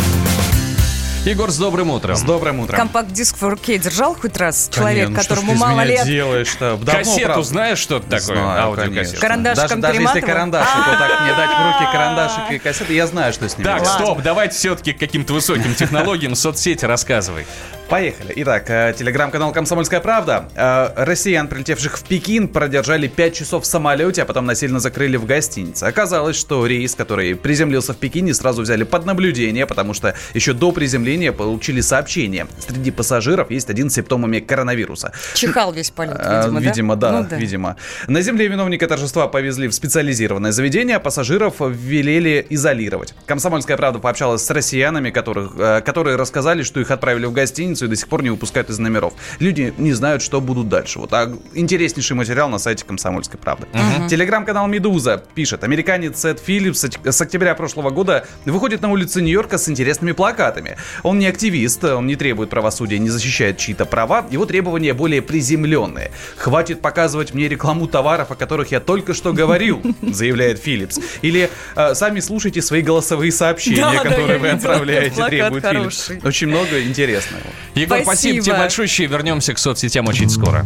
Егор, 1.26 1.50
с 1.50 1.58
добрым 1.58 1.90
утром. 1.90 2.16
С 2.16 2.22
добрым 2.22 2.60
утром. 2.60 2.78
Компакт-диск 2.78 3.38
4K 3.42 3.80
держал 3.80 4.14
хоть 4.14 4.38
раз 4.38 4.70
человек, 4.72 5.06
Конечно, 5.08 5.24
которому 5.24 5.52
что 5.56 5.60
мало 5.60 5.72
меня 5.82 5.86
лет? 5.86 6.06
делаешь-то? 6.06 6.78
Давно, 6.78 7.00
Кассету 7.00 7.26
правда. 7.26 7.44
знаешь, 7.44 7.80
что 7.80 7.98
это 7.98 8.06
такое? 8.06 8.36
Знаю, 8.38 8.62
Аудиокассету. 8.62 9.22
Карандашиком 9.22 9.82
даже, 9.82 9.98
даже 9.98 10.02
если 10.04 10.22
карандашик 10.22 10.76
вот 10.88 10.98
так 11.00 11.22
мне 11.22 11.32
дать 11.34 11.50
в 11.50 11.66
руки 11.66 11.92
карандашик 11.92 12.52
и 12.52 12.60
кассеты, 12.60 12.94
я 12.94 13.08
знаю, 13.08 13.34
что 13.34 13.50
с 13.50 13.58
ними 13.58 13.66
Так, 13.66 13.88
стоп, 13.88 14.22
давайте 14.22 14.56
все-таки 14.56 14.94
к 14.94 15.00
каким-то 15.00 15.34
высоким 15.34 15.74
технологиям 15.74 16.36
соцсети 16.36 16.86
рассказывай. 16.86 17.48
Поехали. 17.90 18.34
Итак, 18.38 18.68
э, 18.70 18.96
телеграм-канал 18.98 19.52
«Комсомольская 19.52 20.00
правда». 20.00 20.50
Э, 20.56 20.90
Россиян, 20.96 21.48
прилетевших 21.48 22.00
в 22.00 22.04
Пекин, 22.04 22.48
продержали 22.48 23.08
5 23.08 23.36
часов 23.36 23.64
в 23.64 23.68
самолете, 23.68 24.24
а 24.24 24.26
потом 24.26 24.48
насильно 24.48 24.80
закрыли 24.80 25.18
в 25.18 25.26
гостинице. 25.26 25.84
Оказалось, 25.84 26.36
что 26.36 26.66
рейс, 26.66 26.96
который 26.96 27.36
приземлился 27.36 27.94
в 27.94 27.98
Пекине, 27.98 28.34
сразу 28.34 28.64
взяли 28.64 28.84
под 28.84 29.06
наблюдение, 29.06 29.68
потому 29.68 29.94
что 29.94 30.16
еще 30.34 30.54
до 30.54 30.72
приземления 30.72 31.32
получили 31.32 31.80
сообщение. 31.82 32.48
Среди 32.68 32.90
пассажиров 32.90 33.52
есть 33.52 33.70
один 33.70 33.92
с 33.92 33.94
симптомами 33.94 34.40
коронавируса. 34.40 35.12
Чихал 35.36 35.72
весь 35.72 35.92
полет, 35.92 36.18
А, 36.20 36.48
видимо, 36.48 36.60
да? 36.60 36.70
Видимо, 36.70 36.96
да, 36.96 37.28
Ну 37.32 37.38
видимо. 37.38 37.76
На 38.08 38.22
земле 38.22 38.48
виновника 38.48 38.88
торжества 38.88 39.28
повезли 39.28 39.68
в 39.68 39.74
специализированное 39.74 40.52
заведение, 40.52 40.96
а 40.96 41.00
пассажиров 41.00 41.58
велели 41.60 42.48
изолировать. 42.50 43.14
Комсомольская 43.28 43.78
правда 43.78 44.00
пообщалась 44.00 44.44
с 44.44 44.50
россиянами, 44.50 45.12
которых, 45.12 45.52
э, 45.56 45.82
которые 45.82 46.16
рассказали, 46.16 46.64
что 46.64 46.80
их 46.80 46.90
отправили 46.90 47.28
в 47.28 47.32
гостиницу 47.32 47.75
и 47.82 47.88
до 47.88 47.96
сих 47.96 48.08
пор 48.08 48.24
не 48.24 48.30
выпускают 48.30 48.70
из 48.70 48.80
номеров. 48.80 49.14
Люди 49.40 49.74
не 49.78 49.94
знают, 49.94 50.22
что 50.22 50.42
будут 50.42 50.70
дальше. 50.70 51.00
Вот 51.00 51.14
а 51.14 51.34
интереснейший 51.54 52.16
материал 52.16 52.50
на 52.50 52.58
сайте 52.58 52.86
Комсомольской 52.86 53.40
правды. 53.40 53.68
Телеграм-канал 54.10 54.68
Медуза 54.68 55.24
пишет: 55.34 55.64
американец 55.64 56.22
Сет 56.22 56.40
Филлипс 56.40 56.86
с 57.04 57.22
октября 57.22 57.56
прошлого 57.56 57.90
года 57.90 58.28
выходит 58.46 58.82
на 58.82 58.92
улицы 58.92 59.22
Нью-Йорка 59.22 59.58
с 59.58 59.70
интересными 59.70 60.12
плакатами. 60.12 60.78
Он 61.04 61.20
не 61.20 61.28
активист, 61.28 61.84
он 61.84 62.08
не 62.08 62.16
требует 62.16 62.50
правосудия, 62.50 63.00
не 63.00 63.10
защищает 63.10 63.58
чьи-то 63.58 63.86
права. 63.86 64.26
Его 64.30 64.46
требования 64.46 64.94
более 64.94 65.22
приземленные. 65.22 66.12
Хватит 66.38 66.82
показывать 66.82 67.34
мне 67.34 67.48
рекламу 67.48 67.88
товаров, 67.88 68.32
о 68.32 68.36
которых 68.36 68.72
я 68.72 68.80
только 68.80 69.14
что 69.14 69.34
говорил, 69.34 69.82
заявляет 70.02 70.60
Филлипс. 70.60 71.00
Или 71.22 71.50
э, 71.76 71.96
сами 71.96 72.20
слушайте 72.20 72.62
свои 72.62 72.82
голосовые 72.82 73.32
сообщения, 73.32 73.82
Да, 73.82 73.92
да, 73.92 74.10
которые 74.10 74.34
я 74.34 74.40
вы 74.40 74.50
отправляете, 74.50 75.26
требует 75.26 75.66
Филлипс. 75.66 76.12
Очень 76.24 76.48
много 76.48 76.82
интересного. 76.84 77.44
Егор, 77.76 77.98
спасибо, 78.04 78.42
Спасибо. 78.42 78.46
тебе 78.46 78.56
большое. 78.56 79.08
Вернемся 79.08 79.54
к 79.54 79.58
соцсетям 79.58 80.08
очень 80.08 80.30
скоро. 80.30 80.66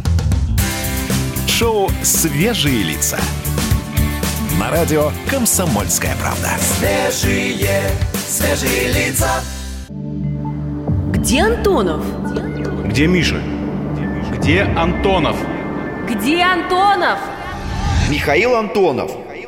Шоу 1.48 1.90
«Свежие 2.04 2.84
лица». 2.84 3.20
На 4.60 4.70
радио 4.70 5.12
«Комсомольская 5.28 6.16
правда». 6.22 6.52
Свежие, 6.60 7.82
свежие 8.16 8.94
лица. 8.94 9.42
Где 9.90 11.42
Антонов? 11.42 12.04
Где 12.86 13.08
Миша? 13.08 13.42
Где 14.38 14.62
Антонов? 14.62 15.36
Где 16.08 16.44
Антонов? 16.44 17.18
Михаил 18.10 18.56
Антонов. 18.56 19.12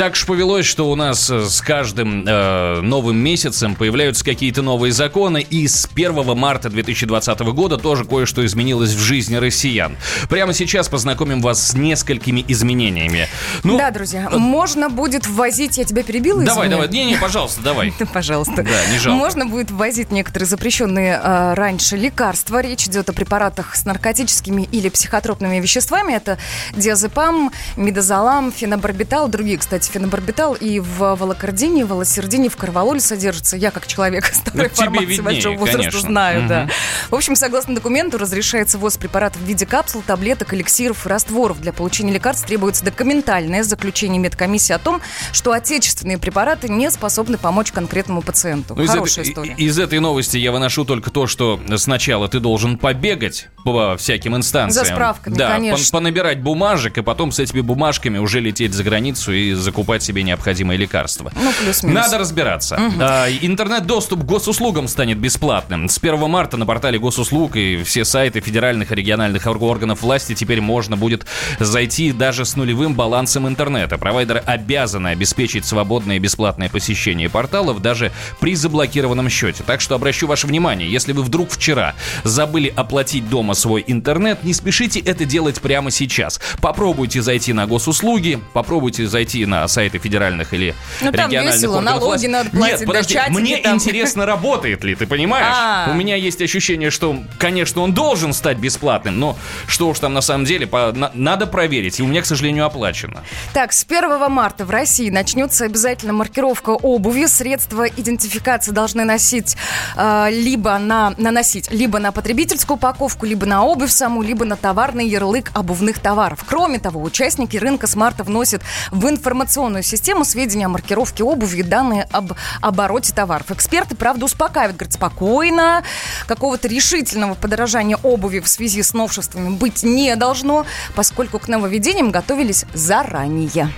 Так 0.00 0.14
уж 0.14 0.24
повелось, 0.24 0.64
что 0.64 0.90
у 0.90 0.94
нас 0.94 1.28
э, 1.28 1.44
с 1.44 1.60
каждым 1.60 2.24
э, 2.26 2.80
новым 2.80 3.18
месяцем 3.18 3.74
появляются 3.74 4.24
какие-то 4.24 4.62
новые 4.62 4.92
законы, 4.92 5.42
и 5.42 5.68
с 5.68 5.86
1 5.94 6.38
марта 6.38 6.70
2020 6.70 7.40
года 7.40 7.76
тоже 7.76 8.06
кое-что 8.06 8.46
изменилось 8.46 8.94
в 8.94 8.98
жизни 8.98 9.36
россиян. 9.36 9.98
Прямо 10.30 10.54
сейчас 10.54 10.88
познакомим 10.88 11.42
вас 11.42 11.68
с 11.68 11.74
несколькими 11.74 12.42
изменениями. 12.48 13.28
Ну, 13.62 13.76
Да, 13.76 13.90
друзья, 13.90 14.30
можно 14.30 14.88
будет 14.88 15.26
ввозить... 15.26 15.76
Я 15.76 15.84
тебя 15.84 16.02
перебила, 16.02 16.42
давай, 16.44 16.68
извини? 16.68 16.80
давай, 16.80 16.88
не-не, 16.88 17.18
пожалуйста, 17.18 17.60
давай. 17.60 17.92
Да, 17.98 18.06
пожалуйста. 18.06 18.62
Да, 18.62 18.86
не 18.90 18.98
жалко. 18.98 19.18
Можно 19.18 19.44
будет 19.44 19.70
ввозить 19.70 20.10
некоторые 20.10 20.48
запрещенные 20.48 21.20
э, 21.22 21.52
раньше 21.52 21.98
лекарства. 21.98 22.62
Речь 22.62 22.86
идет 22.86 23.10
о 23.10 23.12
препаратах 23.12 23.76
с 23.76 23.84
наркотическими 23.84 24.66
или 24.72 24.88
психотропными 24.88 25.60
веществами. 25.60 26.14
Это 26.14 26.38
диазепам, 26.74 27.52
мидозолам, 27.76 28.50
фенобарбитал, 28.50 29.28
другие, 29.28 29.58
кстати, 29.58 29.89
фенобарбитал 29.90 30.54
и 30.54 30.80
в 30.80 31.14
волокордине, 31.16 31.84
волосердине, 31.84 32.48
в 32.48 32.56
карвалоле 32.56 33.00
содержится. 33.00 33.56
Я 33.56 33.70
как 33.70 33.86
человек 33.86 34.24
старой 34.32 34.68
Ну, 34.70 34.74
формации 34.74 35.04
виднее, 35.06 35.22
большого 35.22 35.56
возраста 35.58 35.78
конечно. 35.78 36.00
знаю, 36.00 36.48
да. 36.48 36.62
Мгм. 36.62 36.70
В 37.10 37.14
общем, 37.14 37.36
согласно 37.36 37.74
документу, 37.74 38.16
разрешается 38.18 38.78
ввоз 38.78 38.96
препаратов 38.96 39.42
в 39.42 39.44
виде 39.44 39.66
капсул, 39.66 40.02
таблеток, 40.06 40.54
эликсиров 40.54 41.04
и 41.06 41.08
растворов. 41.08 41.60
Для 41.60 41.72
получения 41.72 42.12
лекарств 42.12 42.46
требуется 42.46 42.84
документальное 42.84 43.62
заключение 43.62 44.18
медкомиссии 44.20 44.72
о 44.72 44.78
том, 44.78 45.00
что 45.32 45.52
отечественные 45.52 46.18
препараты 46.18 46.68
не 46.68 46.90
способны 46.90 47.36
помочь 47.38 47.72
конкретному 47.72 48.22
пациенту. 48.22 48.74
Ну, 48.76 48.82
из, 48.84 48.90
Хорошая 48.90 49.24
этой, 49.24 49.30
история. 49.32 49.54
из 49.54 49.78
этой 49.78 49.98
новости 49.98 50.36
я 50.36 50.52
выношу 50.52 50.84
только 50.84 51.10
то, 51.10 51.26
что 51.26 51.60
сначала 51.76 52.28
ты 52.28 52.38
должен 52.40 52.78
побегать 52.78 53.48
по 53.64 53.96
всяким 53.96 54.36
инстанциям. 54.36 54.84
За 54.86 54.92
справками, 54.92 55.34
да, 55.34 55.50
конечно. 55.50 55.76
пон- 55.82 55.92
понабирать 55.92 56.40
бумажек, 56.40 56.96
и 56.98 57.02
потом 57.02 57.32
с 57.32 57.38
этими 57.38 57.60
бумажками 57.60 58.18
уже 58.18 58.40
лететь 58.40 58.72
за 58.72 58.84
границу 58.84 59.32
и 59.32 59.52
закупать 59.54 59.79
себе 60.02 60.22
необходимые 60.22 60.76
лекарства. 60.78 61.32
Ну, 61.34 61.52
плюс-минус. 61.62 62.04
Надо 62.04 62.18
разбираться. 62.18 62.78
А, 63.00 63.28
Интернет-доступ 63.30 64.20
к 64.20 64.24
госуслугам 64.24 64.88
станет 64.88 65.18
бесплатным. 65.18 65.88
С 65.88 65.98
1 65.98 66.28
марта 66.28 66.56
на 66.56 66.66
портале 66.66 66.98
госуслуг 66.98 67.56
и 67.56 67.82
все 67.82 68.04
сайты 68.04 68.40
федеральных 68.40 68.92
и 68.92 68.94
региональных 68.94 69.46
ор- 69.46 69.62
органов 69.62 70.02
власти 70.02 70.34
теперь 70.34 70.60
можно 70.60 70.96
будет 70.96 71.26
зайти 71.58 72.12
даже 72.12 72.44
с 72.44 72.56
нулевым 72.56 72.94
балансом 72.94 73.48
интернета. 73.48 73.98
Провайдеры 73.98 74.40
обязаны 74.40 75.08
обеспечить 75.08 75.64
свободное 75.64 76.16
и 76.16 76.18
бесплатное 76.18 76.68
посещение 76.68 77.28
порталов 77.28 77.80
даже 77.82 78.12
при 78.40 78.54
заблокированном 78.54 79.28
счете. 79.28 79.62
Так 79.64 79.80
что 79.80 79.94
обращу 79.94 80.26
ваше 80.26 80.46
внимание, 80.46 80.90
если 80.90 81.12
вы 81.12 81.22
вдруг 81.22 81.50
вчера 81.50 81.94
забыли 82.24 82.72
оплатить 82.74 83.28
дома 83.28 83.54
свой 83.54 83.84
интернет, 83.86 84.44
не 84.44 84.54
спешите 84.54 85.00
это 85.00 85.24
делать 85.24 85.60
прямо 85.60 85.90
сейчас. 85.90 86.40
Попробуйте 86.60 87.22
зайти 87.22 87.52
на 87.52 87.66
госуслуги, 87.66 88.38
попробуйте 88.52 89.06
зайти 89.06 89.44
на 89.46 89.66
сайты 89.70 89.98
федеральных 89.98 90.52
или 90.54 90.74
Ну, 91.00 91.12
там 91.12 91.28
региональных 91.28 91.54
весело, 91.56 91.76
органов 91.78 92.00
налоги 92.00 92.26
надо 92.26 92.50
платить, 92.50 92.70
Нет, 92.72 92.80
да, 92.80 92.86
подожди, 92.86 93.14
чатики 93.14 93.38
мне 93.38 93.56
там. 93.58 93.74
интересно, 93.76 94.26
работает 94.26 94.84
ли, 94.84 94.94
ты 94.94 95.06
понимаешь? 95.06 95.54
А. 95.56 95.88
У 95.90 95.94
меня 95.94 96.16
есть 96.16 96.40
ощущение, 96.42 96.90
что, 96.90 97.16
конечно, 97.38 97.82
он 97.82 97.92
должен 97.94 98.32
стать 98.32 98.58
бесплатным, 98.58 99.18
но 99.18 99.38
что 99.66 99.88
уж 99.88 99.98
там 99.98 100.12
на 100.14 100.20
самом 100.20 100.44
деле, 100.44 100.66
по- 100.66 100.92
на- 100.92 101.10
надо 101.14 101.46
проверить. 101.46 102.00
И 102.00 102.02
у 102.02 102.06
меня, 102.06 102.22
к 102.22 102.26
сожалению, 102.26 102.66
оплачено. 102.66 103.22
Так, 103.52 103.72
с 103.72 103.84
1 103.84 104.28
марта 104.30 104.64
в 104.64 104.70
России 104.70 105.10
начнется 105.10 105.64
обязательно 105.64 106.12
маркировка 106.12 106.70
обуви. 106.70 107.26
Средства 107.26 107.84
идентификации 107.86 108.72
должны 108.72 109.04
носить 109.04 109.56
э, 109.96 110.28
либо 110.30 110.78
на, 110.78 111.14
наносить 111.16 111.70
либо 111.70 111.98
на 111.98 112.12
потребительскую 112.12 112.76
упаковку, 112.76 113.26
либо 113.26 113.46
на 113.46 113.62
обувь 113.64 113.90
саму, 113.90 114.22
либо 114.22 114.44
на 114.44 114.56
товарный 114.56 115.06
ярлык 115.08 115.50
обувных 115.54 115.98
товаров. 115.98 116.44
Кроме 116.46 116.78
того, 116.78 117.02
участники 117.02 117.56
рынка 117.56 117.86
с 117.86 117.94
марта 117.96 118.24
вносят 118.24 118.62
в 118.90 119.08
информационную 119.08 119.49
систему 119.82 120.24
сведения 120.24 120.66
о 120.66 120.68
маркировке 120.68 121.24
обуви 121.24 121.58
и 121.58 121.62
данные 121.62 122.06
об 122.10 122.32
обороте 122.60 123.12
товаров. 123.12 123.50
Эксперты, 123.50 123.94
правда, 123.94 124.24
успокаивают, 124.24 124.76
говорят, 124.76 124.94
спокойно, 124.94 125.82
какого-то 126.26 126.68
решительного 126.68 127.34
подорожания 127.34 127.98
обуви 128.02 128.40
в 128.40 128.48
связи 128.48 128.82
с 128.82 128.94
новшествами 128.94 129.50
быть 129.50 129.82
не 129.82 130.14
должно, 130.16 130.66
поскольку 130.94 131.38
к 131.38 131.48
нововведениям 131.48 132.10
готовились 132.10 132.64
заранее. 132.74 133.68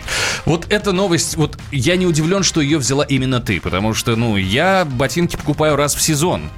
Вот 0.45 0.67
эта 0.71 0.93
новость, 0.93 1.37
вот 1.37 1.59
я 1.71 1.97
не 1.97 2.07
удивлен, 2.07 2.43
что 2.43 2.61
ее 2.61 2.79
взяла 2.79 3.05
именно 3.05 3.41
ты, 3.41 3.61
потому 3.61 3.95
что, 3.95 4.17
ну, 4.17 4.37
я 4.37 4.85
ботинки 4.85 5.37
покупаю 5.37 5.77
раз 5.77 5.95
в 5.95 6.03
сезон. 6.03 6.51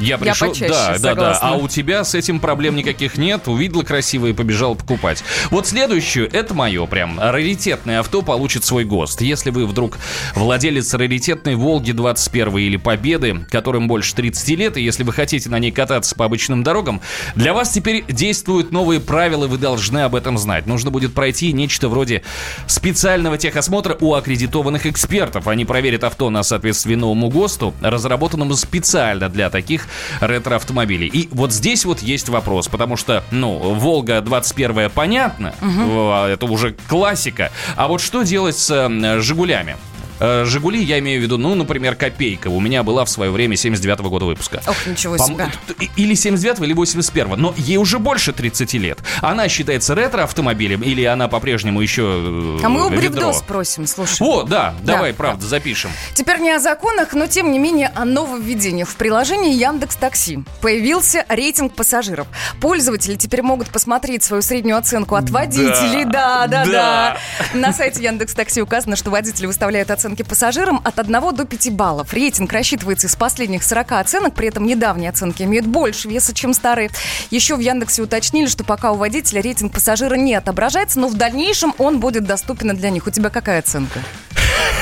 Я 0.00 0.18
пришел, 0.18 0.48
почаще, 0.48 0.72
да, 0.72 0.98
да, 0.98 1.14
да. 1.14 1.38
А 1.40 1.56
у 1.56 1.68
тебя 1.68 2.04
с 2.04 2.14
этим 2.14 2.40
проблем 2.40 2.76
никаких 2.76 3.18
нет. 3.18 3.46
Увидела 3.48 3.82
красиво 3.82 4.26
и 4.26 4.32
побежал 4.32 4.74
покупать. 4.74 5.22
Вот 5.50 5.66
следующую, 5.66 6.32
это 6.32 6.54
мое 6.54 6.86
прям. 6.86 7.20
Раритетное 7.20 8.00
авто 8.00 8.22
получит 8.22 8.64
свой 8.64 8.84
ГОСТ. 8.84 9.20
Если 9.22 9.50
вы 9.50 9.66
вдруг 9.66 9.98
владелец 10.34 10.92
раритетной 10.94 11.54
Волги 11.54 11.92
21 11.92 12.58
или 12.58 12.76
Победы, 12.76 13.46
которым 13.50 13.88
больше 13.88 14.14
30 14.14 14.48
лет, 14.58 14.76
и 14.76 14.82
если 14.82 15.02
вы 15.02 15.12
хотите 15.12 15.48
на 15.50 15.58
ней 15.58 15.70
кататься 15.70 16.14
по 16.14 16.24
обычным 16.24 16.62
дорогам, 16.62 17.00
для 17.34 17.52
вас 17.52 17.70
теперь 17.70 18.04
действуют 18.08 18.72
новые 18.72 19.00
правила, 19.00 19.46
вы 19.46 19.58
должны 19.58 19.98
об 19.98 20.14
этом 20.14 20.38
знать. 20.38 20.66
Нужно 20.66 20.90
будет 20.90 21.14
пройти 21.14 21.52
нечто 21.52 21.88
вроде 21.88 22.22
специального 22.66 23.36
техосмотра 23.36 23.96
у 24.00 24.14
аккредитованных 24.14 24.86
экспертов. 24.86 25.46
Они 25.46 25.64
проверят 25.64 26.04
авто 26.04 26.30
на 26.30 26.42
соответствие 26.42 26.96
новому 26.96 27.28
ГОСТу, 27.28 27.74
разработанному 27.80 28.54
специально 28.54 29.28
для 29.28 29.50
таких 29.50 29.86
ретро-автомобилей. 30.20 31.08
И 31.08 31.28
вот 31.32 31.52
здесь 31.52 31.84
вот 31.84 32.00
есть 32.00 32.28
вопрос, 32.28 32.68
потому 32.68 32.96
что, 32.96 33.24
ну, 33.30 33.74
Волга 33.74 34.20
21 34.20 34.90
понятно, 34.90 35.54
э, 35.60 36.32
это 36.32 36.46
уже 36.46 36.74
классика. 36.88 37.50
А 37.76 37.88
вот 37.88 38.00
что 38.00 38.22
делать 38.22 38.56
с 38.56 39.20
Жигулями? 39.20 39.76
Э, 40.20 40.44
Жигули, 40.44 40.82
я 40.82 40.98
имею 40.98 41.20
в 41.20 41.22
виду, 41.22 41.38
ну, 41.38 41.54
например, 41.54 41.96
Копейка. 41.96 42.48
У 42.48 42.60
меня 42.60 42.82
была 42.82 43.04
в 43.04 43.10
свое 43.10 43.30
время 43.30 43.56
79 43.56 44.00
года 44.00 44.26
выпуска. 44.26 44.60
Ох, 44.66 44.86
ничего 44.86 45.16
себе. 45.16 45.50
Или 45.96 46.14
79 46.14 46.60
или 46.60 46.72
81 46.74 47.40
но 47.40 47.54
ей 47.56 47.78
уже 47.78 47.98
больше 47.98 48.32
30 48.32 48.74
лет. 48.74 48.98
Она 49.22 49.48
считается 49.48 49.94
ретро-автомобилем 49.94 50.82
или 50.82 51.04
она 51.04 51.28
по-прежнему 51.28 51.80
еще 51.80 52.02
э, 52.02 52.64
А 52.64 52.68
мы 52.68 52.86
у? 52.86 52.90
Бревдо 52.90 53.32
спросим, 53.32 53.86
слушай. 53.86 54.18
О, 54.20 54.42
да, 54.42 54.74
Да. 54.82 54.94
давай, 54.94 55.14
правда, 55.14 55.46
запишем. 55.46 55.90
Теперь 56.14 56.38
не 56.40 56.50
о 56.50 56.58
законах, 56.58 57.14
но 57.14 57.26
тем 57.26 57.50
не 57.50 57.58
менее 57.58 57.90
о 57.94 58.04
нововведениях. 58.04 58.88
В 58.88 58.96
приложении 58.96 59.54
Яндекс 59.54 59.96
Такси 59.96 60.44
появился 60.60 61.24
рейтинг 61.28 61.74
пассажиров. 61.74 62.26
Пользователи 62.60 63.16
теперь 63.16 63.42
могут 63.42 63.68
посмотреть 63.68 64.22
свою 64.22 64.42
среднюю 64.42 64.76
оценку 64.76 65.14
от 65.14 65.30
водителей. 65.30 66.04
Да, 66.04 66.46
да, 66.46 66.64
да. 66.66 66.70
Да. 66.70 67.16
На 67.54 67.72
сайте 67.72 68.02
Яндекс 68.04 68.34
Такси 68.34 68.60
указано, 68.60 68.96
что 68.96 69.10
водители 69.10 69.46
выставляют 69.46 69.90
оценки 70.10 70.22
пассажирам 70.22 70.80
от 70.84 70.98
1 70.98 71.34
до 71.34 71.44
5 71.44 71.72
баллов. 71.72 72.12
Рейтинг 72.12 72.52
рассчитывается 72.52 73.06
из 73.06 73.14
последних 73.14 73.62
40 73.62 73.92
оценок, 73.92 74.34
при 74.34 74.48
этом 74.48 74.66
недавние 74.66 75.10
оценки 75.10 75.44
имеют 75.44 75.66
больше 75.66 76.08
веса, 76.08 76.34
чем 76.34 76.52
старые. 76.52 76.90
Еще 77.30 77.54
в 77.54 77.60
Яндексе 77.60 78.02
уточнили, 78.02 78.46
что 78.46 78.64
пока 78.64 78.90
у 78.90 78.96
водителя 78.96 79.40
рейтинг 79.40 79.72
пассажира 79.72 80.16
не 80.16 80.34
отображается, 80.34 80.98
но 80.98 81.08
в 81.08 81.14
дальнейшем 81.14 81.74
он 81.78 82.00
будет 82.00 82.24
доступен 82.24 82.76
для 82.76 82.90
них. 82.90 83.06
У 83.06 83.10
тебя 83.10 83.30
какая 83.30 83.60
оценка? 83.60 84.00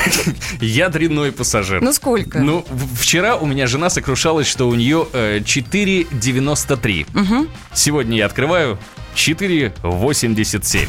Я 0.61 0.89
дрянной 0.89 1.31
пассажир. 1.31 1.81
Ну 1.81 1.93
сколько? 1.93 2.39
Ну, 2.39 2.65
вчера 2.99 3.35
у 3.35 3.45
меня 3.45 3.67
жена 3.67 3.89
сокрушалась, 3.89 4.47
что 4.47 4.67
у 4.67 4.75
нее 4.75 5.07
э, 5.13 5.39
4,93. 5.39 7.47
Сегодня 7.73 8.17
я 8.17 8.25
открываю 8.25 8.79
4,87. 9.19 10.87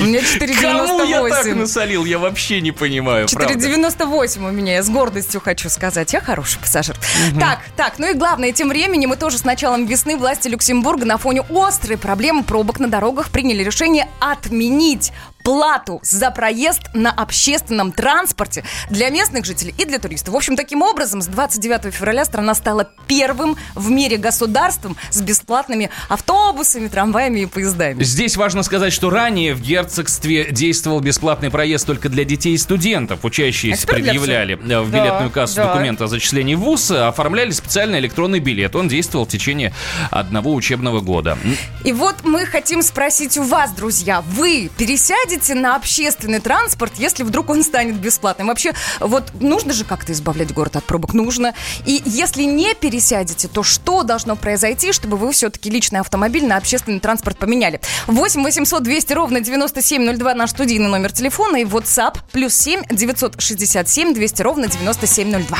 У 0.00 0.04
меня 0.04 0.20
Кому 0.60 1.04
я 1.04 1.28
так 1.28 1.46
4,98. 1.46 1.54
насолил, 1.54 2.04
я 2.04 2.18
вообще 2.18 2.60
не 2.60 2.72
понимаю, 2.72 3.28
правда. 3.32 3.54
4,98 3.54 4.48
у 4.48 4.50
меня, 4.50 4.74
я 4.74 4.82
с 4.82 4.88
гордостью 4.88 5.40
хочу 5.40 5.68
сказать. 5.68 6.12
Я 6.12 6.20
хороший 6.20 6.58
пассажир. 6.58 6.96
Так, 7.38 7.60
так, 7.76 7.98
ну 7.98 8.10
и 8.10 8.14
главное, 8.14 8.52
тем 8.52 8.68
временем 8.68 9.10
мы 9.10 9.16
тоже 9.16 9.38
с 9.38 9.44
началом 9.44 9.86
весны 9.86 10.16
власти 10.16 10.48
Люксембурга 10.48 11.04
на 11.04 11.18
фоне 11.18 11.42
острой 11.48 11.96
проблемы 11.96 12.42
пробок 12.42 12.80
на 12.80 12.88
дорогах 12.88 13.30
приняли 13.30 13.62
решение 13.62 14.08
отменить 14.20 15.12
плату 15.46 16.00
за 16.02 16.32
проезд 16.32 16.80
на 16.92 17.12
общественном 17.12 17.92
транспорте 17.92 18.64
для 18.90 19.10
местных 19.10 19.44
жителей 19.44 19.72
и 19.78 19.84
для 19.84 20.00
туристов. 20.00 20.34
В 20.34 20.36
общем, 20.36 20.56
таким 20.56 20.82
образом, 20.82 21.22
с 21.22 21.28
29 21.28 21.94
февраля 21.94 22.24
страна 22.24 22.52
стала 22.52 22.90
первым 23.06 23.56
в 23.76 23.88
мире 23.88 24.16
государством 24.16 24.96
с 25.10 25.20
бесплатными 25.20 25.90
автобусами, 26.08 26.88
трамваями 26.88 27.42
и 27.42 27.46
поездами. 27.46 28.02
Здесь 28.02 28.36
важно 28.36 28.64
сказать, 28.64 28.92
что 28.92 29.08
ранее 29.08 29.54
в 29.54 29.60
герцогстве 29.60 30.50
действовал 30.50 30.98
бесплатный 30.98 31.50
проезд 31.50 31.86
только 31.86 32.08
для 32.08 32.24
детей 32.24 32.54
и 32.54 32.58
студентов. 32.58 33.20
Учащиеся 33.22 33.84
А 33.84 33.86
предъявляли 33.86 34.54
э, 34.54 34.80
в 34.80 34.90
Да, 34.90 34.98
билетную 34.98 35.30
кассу 35.30 35.54
да. 35.54 35.68
документы 35.68 36.02
о 36.02 36.06
зачислении 36.08 36.56
в 36.56 36.60
ВУЗ, 36.62 36.90
оформляли 36.90 37.52
специальный 37.52 38.00
электронный 38.00 38.40
билет. 38.40 38.74
Он 38.74 38.88
действовал 38.88 39.26
в 39.26 39.28
течение 39.28 39.72
одного 40.10 40.52
учебного 40.52 40.98
года. 40.98 41.38
И 41.84 41.92
вот 41.92 42.16
мы 42.24 42.46
хотим 42.46 42.82
спросить 42.82 43.38
у 43.38 43.44
вас, 43.44 43.70
друзья, 43.70 44.22
вы 44.22 44.72
пересядете 44.76 45.35
на 45.54 45.76
общественный 45.76 46.40
транспорт, 46.40 46.92
если 46.98 47.22
вдруг 47.22 47.50
он 47.50 47.62
станет 47.62 47.96
бесплатным? 47.96 48.48
Вообще, 48.48 48.72
вот 49.00 49.24
нужно 49.40 49.72
же 49.72 49.84
как-то 49.84 50.12
избавлять 50.12 50.52
город 50.52 50.76
от 50.76 50.84
пробок? 50.84 51.14
Нужно. 51.14 51.54
И 51.84 52.02
если 52.04 52.42
не 52.42 52.74
пересядете, 52.74 53.48
то 53.48 53.62
что 53.62 54.02
должно 54.02 54.36
произойти, 54.36 54.92
чтобы 54.92 55.16
вы 55.16 55.32
все-таки 55.32 55.70
личный 55.70 56.00
автомобиль 56.00 56.46
на 56.46 56.56
общественный 56.56 57.00
транспорт 57.00 57.38
поменяли? 57.38 57.80
8 58.06 58.42
800 58.42 58.82
200 58.82 59.12
ровно 59.12 59.40
9702 59.40 60.34
наш 60.34 60.50
студийный 60.50 60.88
номер 60.88 61.12
телефона 61.12 61.56
и 61.56 61.64
WhatsApp 61.64 62.18
плюс 62.32 62.54
7 62.54 62.82
967 62.90 64.14
200 64.14 64.42
ровно 64.42 64.68
9702. 64.68 65.58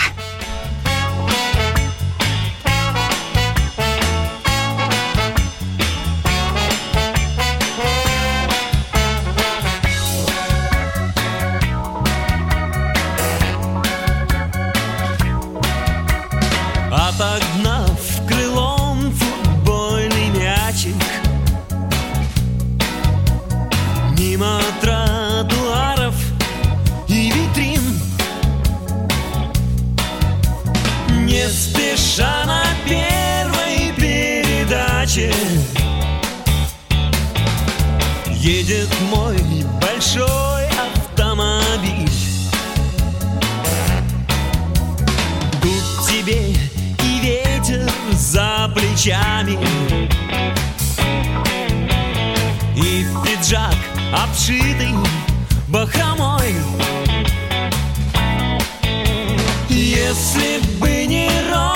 Обшитый 54.24 54.94
бахромой. 55.68 56.54
Если 59.68 60.60
бы 60.78 61.06
не 61.06 61.28
роллинги 61.50 61.75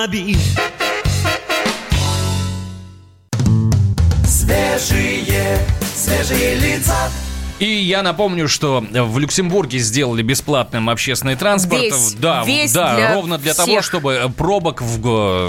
автомобиль 0.00 0.38
Свежие, 4.26 5.58
свежие 5.94 6.54
лица 6.54 7.09
И 7.60 7.66
я 7.66 8.02
напомню, 8.02 8.48
что 8.48 8.82
в 8.90 9.18
Люксембурге 9.18 9.78
сделали 9.78 10.22
бесплатным 10.22 10.88
общественный 10.88 11.36
транспорт. 11.36 11.82
Весь, 11.82 12.14
да, 12.14 12.42
весь 12.42 12.72
да, 12.72 12.96
для 12.96 13.14
ровно 13.14 13.36
для 13.36 13.52
того, 13.52 13.68
всех. 13.70 13.84
чтобы 13.84 14.32
пробок 14.34 14.80
в, 14.80 14.98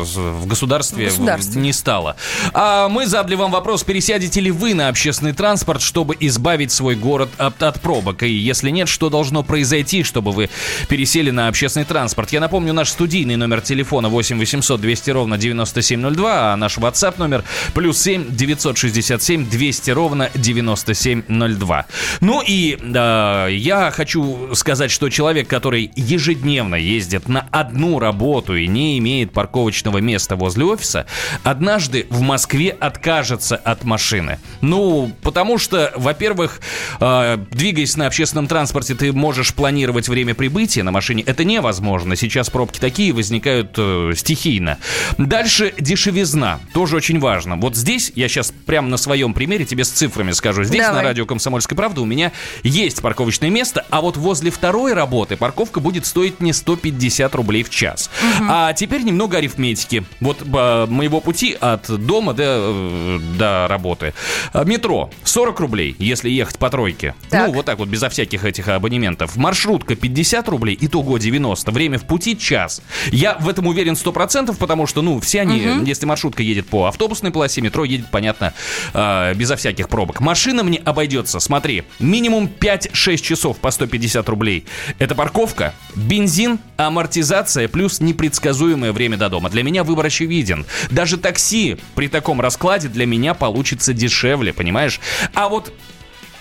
в 0.04 0.45
государстве, 0.45 1.06
В 1.06 1.10
государстве. 1.10 1.62
не 1.62 1.71
стало. 1.71 2.17
А 2.54 2.89
мы 2.89 3.08
задали 3.08 3.36
вам 3.36 3.52
вопрос, 3.52 3.84
пересядете 3.84 4.41
ли 4.41 4.52
вы 4.52 4.74
на 4.74 4.89
общественный 4.89 5.32
транспорт, 5.32 5.82
чтобы 5.82 6.17
избавить 6.19 6.74
свой 6.74 6.95
город 6.95 7.30
от, 7.38 7.63
от 7.63 7.80
пробок? 7.80 8.24
И 8.24 8.30
если 8.30 8.71
нет, 8.71 8.89
что 8.89 9.10
должно 9.10 9.41
произойти, 9.41 10.04
чтобы 10.04 10.32
вы 10.34 10.50
пересели 10.89 11.32
на 11.32 11.47
общественный 11.47 11.86
транспорт? 11.86 12.34
Я 12.34 12.41
напомню, 12.41 12.74
наш 12.74 12.89
студийный 12.89 13.38
номер 13.38 13.62
телефона 13.62 14.10
8 14.10 14.38
800 14.38 14.82
200 14.82 15.10
ровно 15.12 15.38
9702, 15.38 16.54
а 16.54 16.56
наш 16.58 16.78
WhatsApp 16.78 17.13
номер 17.19 17.45
плюс 17.74 18.02
7 18.02 18.36
967 18.36 19.50
200 19.50 19.91
ровно 19.91 20.30
9702. 20.36 21.86
Ну 22.19 22.41
и 22.45 22.77
э, 22.79 23.47
я 23.51 23.91
хочу 23.91 24.53
сказать, 24.55 24.91
что 24.91 25.09
человек, 25.09 25.47
который 25.47 25.91
ежедневно 25.95 26.75
ездит 26.75 27.27
на 27.27 27.47
одну 27.51 27.99
работу 27.99 28.55
и 28.55 28.67
не 28.67 28.97
имеет 28.99 29.31
парковочного 29.31 29.99
места 29.99 30.35
возле 30.35 30.65
офиса, 30.65 31.05
однажды 31.43 32.07
в 32.09 32.21
Москве 32.21 32.69
откажется 32.69 33.55
от 33.55 33.83
машины. 33.83 34.39
Ну, 34.61 35.11
потому 35.21 35.57
что, 35.57 35.91
во-первых, 35.95 36.61
э, 36.99 37.37
двигаясь 37.51 37.95
на 37.97 38.07
общественном 38.07 38.47
транспорте, 38.47 38.95
ты 38.95 39.13
можешь 39.13 39.53
планировать 39.53 40.07
время 40.09 40.35
прибытия 40.35 40.83
на 40.83 40.91
машине. 40.91 41.23
Это 41.25 41.43
невозможно. 41.43 42.15
Сейчас 42.15 42.49
пробки 42.49 42.79
такие 42.79 43.13
возникают 43.13 43.73
э, 43.77 44.13
стихийно. 44.15 44.77
Дальше 45.17 45.73
дешевизна. 45.79 46.59
Тоже 46.73 46.95
очень 46.95 47.19
важно. 47.19 47.55
Вот 47.55 47.75
здесь 47.75 48.11
я 48.15 48.27
сейчас 48.27 48.53
прямо 48.65 48.87
на 48.87 48.97
своем 48.97 49.33
примере 49.33 49.65
тебе 49.65 49.83
с 49.83 49.89
цифрами 49.89 50.31
скажу. 50.31 50.63
Здесь 50.63 50.81
Давай. 50.81 51.01
на 51.01 51.03
радио 51.03 51.25
«Комсомольская 51.25 51.75
правда» 51.91 52.01
у 52.01 52.06
меня 52.06 52.32
есть 52.63 53.01
парковочное 53.01 53.49
место, 53.49 53.86
а 53.89 53.99
вот 53.99 54.15
возле 54.15 54.49
второй 54.49 54.93
работы 54.93 55.36
парковка 55.36 55.82
будет 55.82 56.06
стоить 56.06 56.39
мне 56.39 56.54
150 56.54 57.36
рублей 57.36 57.63
в 57.63 57.69
час. 57.69 58.10
А 58.47 58.73
теперь 58.73 59.04
немного 59.04 59.38
арифметики. 59.38 60.04
Вот 60.21 60.41
э, 60.41 60.86
моего 60.88 61.19
пути 61.19 61.58
от 61.60 61.89
дома 61.89 62.34
до, 62.34 62.43
э, 62.47 63.19
до 63.38 63.67
работы. 63.67 64.13
А, 64.54 64.63
Метро 64.63 65.10
40 65.23 65.60
рублей, 65.60 65.95
если 65.99 66.30
ехать 66.30 66.58
по 66.58 66.69
тройке. 66.69 67.13
Так. 67.30 67.47
Ну, 67.47 67.54
вот 67.56 67.65
так 67.65 67.77
вот, 67.77 67.89
безо 67.89 68.10
всяких 68.10 68.45
этих 68.45 68.67
абонементов. 68.69 69.36
Маршрутка 69.36 69.95
50 69.95 70.47
рублей, 70.49 70.77
итого 70.80 71.17
90. 71.17 71.71
Время 71.71 71.99
в 71.99 72.04
пути 72.04 72.38
час. 72.38 72.82
Я 73.12 73.36
в 73.36 73.49
этом 73.49 73.67
уверен 73.67 73.93
100%, 73.93 74.56
потому 74.58 74.88
что, 74.88 75.01
ну, 75.01 75.19
все 75.19 75.41
они, 75.41 75.86
если 75.86 76.06
маршрутка 76.06 76.43
едет 76.43 76.67
по 76.67 76.88
автобусной 76.88 77.32
полосе, 77.32 77.62
метро 77.62 77.84
едет, 77.84 78.08
понятно, 78.12 78.54
э, 78.93 79.34
безо 79.36 79.56
всяких 79.56 79.89
пробок. 79.89 80.21
Машина 80.21 80.63
мне 80.63 80.77
обойдется, 80.77 81.39
смотри, 81.39 81.81
минимум 82.00 82.50
5-6 82.60 83.17
часов 83.17 83.58
по 83.58 83.72
150 83.72 84.28
рублей. 84.30 84.65
Это 85.00 85.15
парковка, 85.15 85.74
бензин, 85.96 86.60
амортизация 86.78 87.67
плюс 87.67 88.00
непредсказуемое 88.00 88.91
время 88.91 89.17
до 89.17 89.30
дома. 89.30 89.50
Для 89.50 89.63
меня 89.63 89.84
выбор 89.84 90.06
очевиден. 90.08 90.65
Даже 90.89 91.17
такси 91.17 91.78
при 91.96 92.08
таком 92.08 92.41
раскладе 92.41 92.88
для 92.88 93.06
меня 93.06 93.34
получится 93.34 93.94
дешевле, 93.94 94.54
понимаешь? 94.54 95.00
А 95.34 95.50
вот 95.50 95.74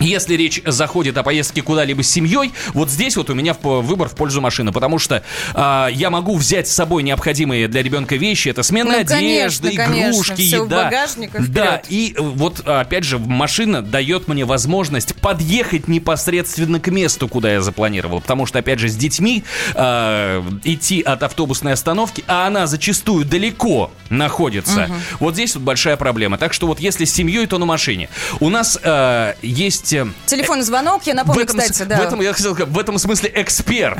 если 0.01 0.35
речь 0.35 0.61
заходит 0.65 1.17
о 1.19 1.23
поездке 1.23 1.63
куда-либо 1.63 2.03
с 2.03 2.11
семьей, 2.11 2.53
вот 2.75 2.91
здесь 2.91 3.17
вот 3.17 3.31
у 3.31 3.35
меня 3.35 3.55
выбор 3.61 4.09
в 4.09 4.15
пользу 4.15 4.41
машины, 4.41 4.73
потому 4.73 4.99
что 4.99 5.23
а, 5.55 5.89
я 5.89 6.11
могу 6.11 6.37
взять 6.37 6.69
с 6.69 6.73
собой 6.73 7.03
необходимые 7.03 7.69
для 7.69 7.83
ребенка 7.83 8.17
вещи, 8.17 8.49
это 8.49 8.63
смена 8.63 8.93
Ну, 8.93 8.99
одежды, 9.01 9.73
конечно, 9.73 9.85
конечно. 9.85 10.11
игрушки, 10.11 10.43
в 10.43 10.65
еда. 10.65 10.85
багажник 10.85 11.35
и 11.35 11.43
да, 11.47 11.79
вперед. 11.79 11.87
и 11.89 12.15
э, 12.17 12.21
вот 12.21 12.61
опять 12.67 13.05
же 13.05 13.19
машина 13.19 13.83
дает 13.83 14.29
мне 14.29 14.45
возможность 14.45 15.15
подъехать 15.17 15.89
непосредственно 15.89 16.81
к 16.81 16.89
месту, 16.89 17.29
куда 17.29 17.53
я 17.53 17.61
запланировал, 17.61 18.21
потому 18.21 18.47
что 18.47 18.59
опять 18.59 18.79
же 18.79 18.89
с 18.89 18.97
детьми 18.97 19.45
а, 19.75 20.45
идти 20.65 21.03
от 21.03 21.23
автобусной 21.23 21.73
остановки, 21.73 22.25
а 22.27 22.47
она 22.47 22.67
зачастую 22.67 23.25
далеко 23.25 23.91
находится. 24.09 24.89
Вот 25.19 25.35
здесь 25.35 25.55
вот 25.55 25.65
большая 25.65 25.97
проблема. 25.97 26.39
Так 26.39 26.53
что 26.53 26.67
вот 26.67 26.81
если 26.81 27.05
с 27.05 27.13
семьей, 27.13 27.47
то 27.47 27.59
на 27.59 27.67
машине. 27.67 28.09
У 28.41 28.49
нас 28.49 28.79
а, 28.83 29.35
есть 29.43 29.90
э, 29.93 30.07
Телефонный 30.27 30.63
звонок, 30.63 31.03
я 31.05 31.13
в 31.15 31.17
напомню, 31.17 31.43
этом, 31.43 31.59
кстати, 31.59 31.83
да. 31.89 31.97
в 31.99 32.01
этом, 32.01 32.21
я 32.21 32.33
хотел 32.33 32.55
сказать, 32.55 32.73
в 32.73 32.79
этом 32.79 32.99
смысле 32.99 33.31
эксперт. 33.35 33.99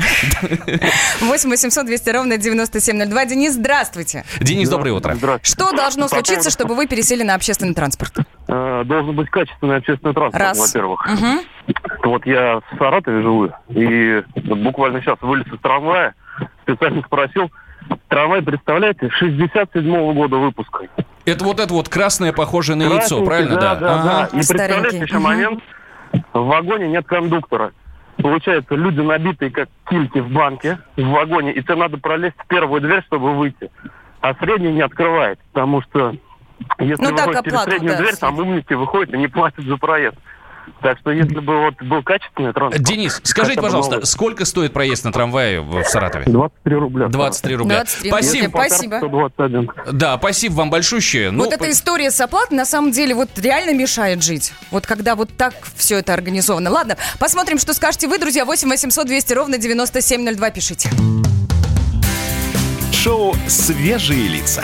8 1.21 1.49
800 1.49 1.85
200 1.85 2.09
ровно 2.09 2.37
9702. 2.37 3.25
Денис, 3.25 3.53
здравствуйте. 3.53 4.25
Денис, 4.39 4.69
доброе 4.69 4.91
утро. 4.93 5.13
Здравствуйте. 5.15 5.51
Что 5.51 5.75
должно 5.75 6.07
случиться, 6.07 6.49
чтобы 6.49 6.75
вы 6.75 6.87
пересели 6.87 7.23
на 7.23 7.35
общественный 7.35 7.73
транспорт? 7.73 8.13
Э, 8.47 8.83
Должен 8.85 9.15
быть 9.15 9.29
качественный 9.29 9.77
общественный 9.77 10.13
транспорт, 10.13 10.41
Раз. 10.43 10.57
во-первых. 10.57 11.07
Вот 12.03 12.25
я 12.25 12.59
в 12.59 12.77
Саратове 12.77 13.21
живу, 13.21 13.49
и 13.69 14.23
буквально 14.35 15.01
сейчас 15.01 15.17
вылез 15.21 15.45
из 15.47 15.59
трамвая, 15.61 16.15
специально 16.63 17.01
спросил, 17.03 17.51
трамвай, 18.09 18.41
представляете, 18.41 19.09
67-го 19.21 20.13
года 20.13 20.37
выпуска. 20.37 20.87
Это 21.25 21.45
вот 21.45 21.59
это 21.59 21.71
вот 21.73 21.87
красное, 21.87 22.33
похожее 22.33 22.75
на 22.75 22.83
яйцо, 22.83 23.23
Красненький, 23.23 23.25
правильно? 23.25 23.55
Да, 23.55 23.75
да, 23.75 23.93
Ага. 23.93 24.03
да. 24.03 24.25
И 24.31 24.35
представляете 24.37 24.97
еще 24.97 25.19
момент, 25.19 25.61
в 26.33 26.45
вагоне 26.45 26.87
нет 26.87 27.05
кондуктора. 27.05 27.71
Получается, 28.17 28.75
люди 28.75 28.99
набитые, 28.99 29.51
как 29.51 29.69
кильки 29.89 30.19
в 30.19 30.31
банке, 30.31 30.77
в 30.95 31.07
вагоне, 31.07 31.53
и 31.53 31.61
тебе 31.61 31.75
надо 31.75 31.97
пролезть 31.97 32.35
в 32.37 32.47
первую 32.47 32.81
дверь, 32.81 33.03
чтобы 33.03 33.35
выйти. 33.35 33.71
А 34.19 34.35
средний 34.35 34.71
не 34.71 34.81
открывает, 34.81 35.39
потому 35.51 35.81
что 35.81 36.15
если 36.79 37.03
Ну, 37.03 37.15
так 37.15 37.27
выходит 37.27 37.43
через 37.45 37.53
оплату, 37.53 37.71
среднюю 37.71 37.93
да, 37.93 38.03
дверь, 38.03 38.15
там 38.17 38.39
умники 38.39 38.73
выходят 38.73 39.13
и 39.13 39.17
не 39.17 39.27
платят 39.27 39.65
за 39.65 39.77
проезд. 39.77 40.17
Так 40.81 40.99
что 40.99 41.11
если 41.11 41.39
бы 41.39 41.61
вот 41.61 41.75
был 41.81 42.03
качественный 42.03 42.53
транспорт... 42.53 42.83
Денис, 42.83 43.19
скажите, 43.23 43.61
пожалуйста, 43.61 43.95
новый, 43.95 44.05
сколько 44.05 44.45
стоит 44.45 44.73
проезд 44.73 45.05
на 45.05 45.11
трамвае 45.11 45.61
в 45.61 45.83
Саратове? 45.83 46.25
23 46.25 46.75
рубля. 46.75 47.07
23 47.07 47.55
рубля. 47.55 47.75
23 47.77 48.09
Спасибо. 48.09 48.45
рубля. 48.45 48.67
Спасибо. 48.67 48.97
121. 48.97 49.71
Да, 49.93 50.17
спасибо 50.17 50.53
вам 50.53 50.69
большущее. 50.69 51.31
Ну, 51.31 51.45
вот 51.45 51.53
эта 51.53 51.69
история 51.69 52.11
с 52.11 52.19
оплатой 52.21 52.57
на 52.57 52.65
самом 52.65 52.91
деле 52.91 53.13
вот 53.13 53.29
реально 53.37 53.73
мешает 53.73 54.23
жить. 54.23 54.53
Вот 54.71 54.85
когда 54.85 55.15
вот 55.15 55.29
так 55.37 55.53
все 55.75 55.99
это 55.99 56.13
организовано. 56.13 56.69
Ладно, 56.69 56.97
посмотрим, 57.19 57.57
что 57.57 57.73
скажете 57.73 58.07
вы, 58.07 58.17
друзья. 58.17 58.45
8 58.45 58.67
800 58.67 59.07
200 59.07 59.33
ровно 59.33 59.57
9702 59.57 60.49
пишите. 60.49 60.89
Шоу 62.91 63.35
«Свежие 63.47 64.27
лица». 64.27 64.63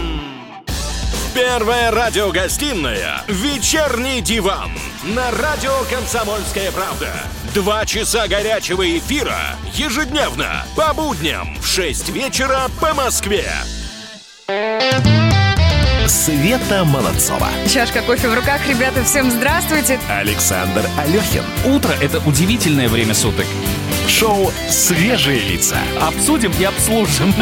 Первая 1.33 1.91
радиогостинная 1.91 3.23
«Вечерний 3.27 4.19
диван» 4.19 4.69
на 5.03 5.31
радио 5.31 5.71
«Комсомольская 5.89 6.73
правда». 6.73 7.07
Два 7.53 7.85
часа 7.85 8.27
горячего 8.27 8.97
эфира 8.97 9.39
ежедневно 9.71 10.65
по 10.75 10.93
будням 10.93 11.55
в 11.61 11.65
6 11.65 12.09
вечера 12.09 12.63
по 12.81 12.93
Москве. 12.93 13.45
Света 16.05 16.83
Молодцова. 16.83 17.47
Чашка 17.69 18.01
кофе 18.01 18.27
в 18.27 18.33
руках, 18.33 18.67
ребята, 18.67 19.01
всем 19.05 19.31
здравствуйте. 19.31 20.01
Александр 20.09 20.83
Алехин. 20.97 21.43
утро– 21.63 21.93
это 22.01 22.19
удивительное 22.27 22.89
время 22.89 23.13
суток. 23.13 23.45
Шоу 24.11 24.51
«Свежие 24.69 25.39
лица». 25.39 25.77
Обсудим 26.01 26.51
и 26.59 26.65
обслужим. 26.65 27.33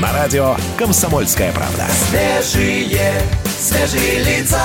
На 0.00 0.12
радио 0.12 0.54
«Комсомольская 0.76 1.50
правда». 1.50 1.86
Свежие, 1.88 3.22
свежие 3.58 4.22
лица. 4.22 4.60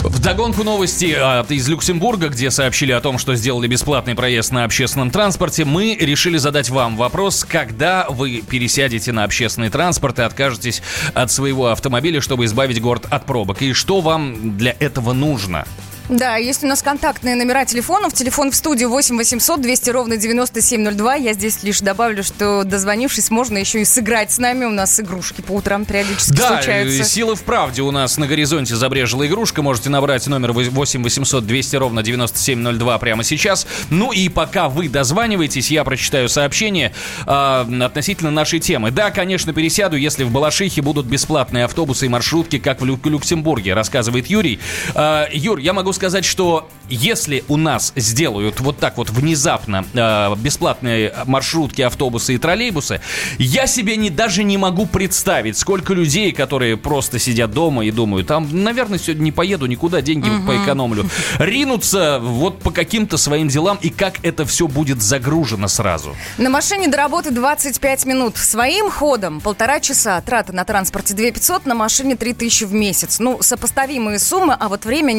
Вдогонку 0.00 0.64
новости 0.64 1.14
а, 1.16 1.44
из 1.50 1.68
Люксембурга, 1.68 2.28
где 2.28 2.50
сообщили 2.50 2.92
о 2.92 3.00
том, 3.02 3.18
что 3.18 3.34
сделали 3.34 3.66
бесплатный 3.66 4.14
проезд 4.14 4.50
на 4.50 4.64
общественном 4.64 5.10
транспорте, 5.10 5.66
мы 5.66 5.94
решили 6.00 6.38
задать 6.38 6.70
вам 6.70 6.96
вопрос, 6.96 7.44
когда 7.44 8.06
вы 8.08 8.42
пересядете 8.48 9.12
на 9.12 9.24
общественный 9.24 9.68
транспорт 9.68 10.18
и 10.18 10.22
откажетесь 10.22 10.82
от 11.12 11.30
своего 11.30 11.66
автомобиля, 11.66 12.22
чтобы 12.22 12.46
избавить 12.46 12.80
город 12.80 13.06
от 13.10 13.26
пробок. 13.26 13.60
И 13.60 13.74
что 13.74 14.00
вам 14.00 14.56
для 14.56 14.74
этого 14.80 15.12
нужно? 15.12 15.66
Да, 16.08 16.36
есть 16.36 16.62
у 16.62 16.68
нас 16.68 16.82
контактные 16.82 17.34
номера 17.34 17.64
телефонов. 17.64 18.12
Телефон 18.12 18.52
в 18.52 18.54
студию 18.54 18.90
8 18.90 19.16
800 19.16 19.60
200 19.60 19.90
ровно 19.90 20.16
9702. 20.16 21.14
Я 21.16 21.32
здесь 21.32 21.64
лишь 21.64 21.80
добавлю, 21.80 22.22
что 22.22 22.62
дозвонившись, 22.62 23.28
можно 23.30 23.58
еще 23.58 23.80
и 23.82 23.84
сыграть 23.84 24.30
с 24.30 24.38
нами. 24.38 24.66
У 24.66 24.70
нас 24.70 25.00
игрушки 25.00 25.40
по 25.40 25.50
утрам 25.52 25.84
периодически 25.84 26.36
Да, 26.36 26.48
случаются. 26.48 27.02
э, 27.02 27.04
сила 27.04 27.34
в 27.34 27.42
правде 27.42 27.82
у 27.82 27.90
нас 27.90 28.18
на 28.18 28.28
горизонте 28.28 28.76
забрежила 28.76 29.26
игрушка. 29.26 29.62
Можете 29.62 29.90
набрать 29.90 30.24
номер 30.28 30.52
8 30.52 31.02
800 31.02 31.44
200 31.44 31.74
ровно 31.76 32.04
9702 32.04 32.98
прямо 32.98 33.24
сейчас. 33.24 33.66
Ну 33.90 34.12
и 34.12 34.28
пока 34.28 34.68
вы 34.68 34.88
дозваниваетесь, 34.88 35.72
я 35.72 35.82
прочитаю 35.82 36.28
сообщение 36.28 36.94
а, 37.26 37.66
относительно 37.84 38.30
нашей 38.30 38.60
темы. 38.60 38.92
Да, 38.92 39.10
конечно, 39.10 39.52
пересяду, 39.52 39.96
если 39.96 40.22
в 40.22 40.30
Балашихе 40.30 40.82
будут 40.82 41.06
бесплатные 41.06 41.64
автобусы 41.64 42.06
и 42.06 42.08
маршрутки, 42.08 42.58
как 42.60 42.80
в 42.80 42.84
Лю- 42.84 43.00
Люксембурге, 43.02 43.74
рассказывает 43.74 44.28
Юрий. 44.28 44.60
А, 44.94 45.26
Юр, 45.32 45.58
я 45.58 45.72
могу 45.72 45.92
сказать, 45.96 46.24
что 46.24 46.68
если 46.88 47.44
у 47.48 47.56
нас 47.56 47.92
сделают 47.96 48.60
вот 48.60 48.78
так 48.78 48.96
вот 48.96 49.10
внезапно 49.10 49.84
а, 49.94 50.34
бесплатные 50.36 51.12
маршрутки, 51.26 51.82
автобусы 51.82 52.34
и 52.34 52.38
троллейбусы, 52.38 53.00
я 53.38 53.66
себе 53.66 53.96
не, 53.96 54.10
даже 54.10 54.44
не 54.44 54.56
могу 54.56 54.86
представить, 54.86 55.58
сколько 55.58 55.94
людей, 55.94 56.30
которые 56.30 56.76
просто 56.76 57.18
сидят 57.18 57.50
дома 57.50 57.84
и 57.84 57.90
думают, 57.90 58.28
там, 58.28 58.48
наверное, 58.52 58.98
сегодня 58.98 59.24
не 59.24 59.32
поеду 59.32 59.66
никуда, 59.66 60.00
деньги 60.00 60.30
поэкономлю, 60.46 61.08
ринутся 61.38 62.20
вот 62.20 62.60
по 62.60 62.70
каким-то 62.70 63.16
своим 63.16 63.48
делам, 63.48 63.78
и 63.82 63.90
как 63.90 64.24
это 64.24 64.44
все 64.44 64.68
будет 64.68 65.02
загружено 65.02 65.68
сразу. 65.68 66.14
На 66.38 66.50
машине 66.50 66.88
до 66.88 66.98
работы 66.98 67.30
25 67.30 68.06
минут. 68.06 68.36
Своим 68.36 68.90
ходом 68.90 69.40
полтора 69.40 69.80
часа. 69.80 70.20
Трата 70.20 70.52
на 70.52 70.64
транспорте 70.64 71.14
2 71.14 71.30
500, 71.30 71.66
на 71.66 71.74
машине 71.74 72.16
3 72.16 72.34
тысячи 72.34 72.64
в 72.64 72.72
месяц. 72.72 73.18
Ну, 73.18 73.38
сопоставимые 73.40 74.18
суммы, 74.18 74.54
а 74.58 74.68
вот 74.68 74.84
время 74.84 75.12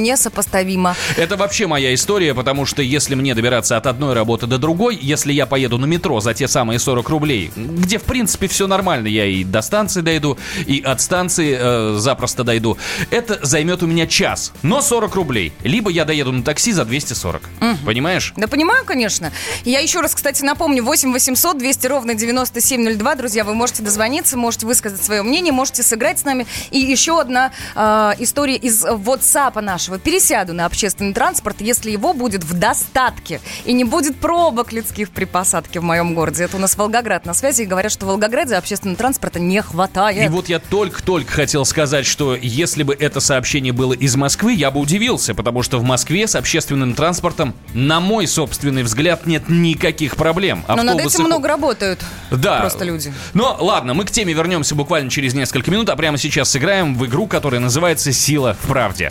несопоставимо. 0.68 0.96
Это 1.16 1.38
вообще 1.38 1.68
моя 1.68 1.94
история, 1.94 2.34
потому 2.34 2.66
что 2.66 2.82
если 2.82 3.16
мне 3.16 3.34
добираться 3.34 3.78
от 3.78 3.88
одной 3.88 4.14
работы 4.14 4.48
до 4.48 4.58
другой, 4.58 4.98
если 5.02 5.34
я 5.34 5.46
поеду 5.46 5.78
на 5.78 5.86
метро 5.86 6.20
за 6.20 6.34
те 6.34 6.48
самые 6.48 6.80
40 6.80 7.10
рублей, 7.10 7.52
где 7.56 7.98
в 7.98 8.04
принципе 8.04 8.48
все 8.48 8.68
нормально, 8.68 9.08
я 9.08 9.26
и 9.26 9.44
до 9.44 9.62
станции 9.62 10.02
дойду, 10.02 10.38
и 10.66 10.82
от 10.82 11.02
станции 11.02 11.58
э, 11.60 11.96
запросто 11.98 12.44
дойду, 12.44 12.78
это 13.12 13.40
займет 13.42 13.84
у 13.84 13.88
меня 13.88 14.08
час, 14.08 14.54
но 14.62 14.82
40 14.82 15.16
рублей. 15.16 15.54
Либо 15.64 15.90
я 15.90 16.06
доеду 16.06 16.32
на 16.32 16.44
такси 16.44 16.72
за 16.72 16.86
240. 16.86 17.42
Понимаешь? 17.86 18.34
Да 18.36 18.48
понимаю, 18.48 18.86
конечно. 18.86 19.32
Я 19.64 19.80
еще 19.80 20.02
раз, 20.02 20.16
кстати, 20.16 20.44
напомню, 20.44 20.84
8 20.84 21.12
800 21.12 21.58
200 21.58 21.88
ровно 21.88 22.14
9702. 22.14 23.16
Друзья, 23.16 23.44
вы 23.44 23.54
можете 23.54 23.84
дозвониться, 23.84 24.38
можете 24.38 24.66
высказать 24.66 25.04
свое 25.04 25.22
мнение, 25.24 25.54
можете 25.54 25.84
сыграть 25.84 26.20
с 26.20 26.26
нами. 26.26 26.46
И 26.72 26.80
еще 26.80 27.20
одна 27.20 27.52
э, 27.76 28.14
история 28.20 28.56
из 28.56 28.86
WhatsApp 28.86 29.60
нашего. 29.62 30.00
Пересяду 30.00 30.54
на 30.58 30.66
общественный 30.66 31.14
транспорт, 31.14 31.58
если 31.62 31.92
его 31.92 32.14
будет 32.14 32.44
в 32.44 32.54
достатке. 32.54 33.40
И 33.64 33.72
не 33.72 33.86
будет 33.86 34.18
пробок 34.18 34.74
людских 34.74 35.12
при 35.12 35.26
посадке 35.26 35.80
в 35.80 35.84
моем 35.84 36.14
городе. 36.16 36.44
Это 36.44 36.58
у 36.58 36.60
нас 36.60 36.76
Волгоград 36.76 37.26
на 37.26 37.34
связи. 37.34 37.62
И 37.62 37.66
говорят, 37.66 37.92
что 37.92 38.06
в 38.06 38.10
Волгограде 38.10 38.56
общественного 38.56 38.98
транспорта 38.98 39.40
не 39.40 39.62
хватает. 39.62 40.26
И 40.26 40.28
вот 40.28 40.50
я 40.50 40.60
только-только 40.60 41.32
хотел 41.32 41.64
сказать, 41.64 42.06
что 42.06 42.36
если 42.36 42.84
бы 42.84 42.94
это 42.94 43.20
сообщение 43.20 43.72
было 43.72 43.94
из 43.94 44.16
Москвы, 44.16 44.54
я 44.54 44.72
бы 44.72 44.80
удивился, 44.80 45.34
потому 45.34 45.64
что 45.64 45.78
в 45.78 45.84
Москве 45.84 46.28
с 46.28 46.36
общественным 46.36 46.96
транспортом, 46.96 47.54
на 47.74 48.00
мой 48.00 48.28
собственный 48.28 48.84
взгляд, 48.84 49.28
нет 49.28 49.44
никаких 49.48 50.16
проблем. 50.16 50.66
Но 50.68 50.78
над 50.78 50.96
Автобусы 50.96 51.18
этим 51.18 51.26
много 51.26 51.48
работают. 51.48 52.00
Да. 52.32 52.62
Просто 52.62 52.84
люди. 52.84 53.14
Но 53.34 53.56
ладно, 53.60 53.94
мы 53.94 54.06
к 54.06 54.12
теме 54.12 54.34
вернемся 54.34 54.74
буквально 54.74 55.12
через 55.12 55.36
несколько 55.36 55.70
минут, 55.70 55.90
а 55.90 55.96
прямо 55.96 56.18
сейчас 56.18 56.50
сыграем 56.50 56.96
в 56.96 57.06
игру, 57.06 57.28
которая 57.28 57.62
называется 57.62 58.12
«Сила 58.12 58.58
в 58.60 58.68
правде». 58.68 59.10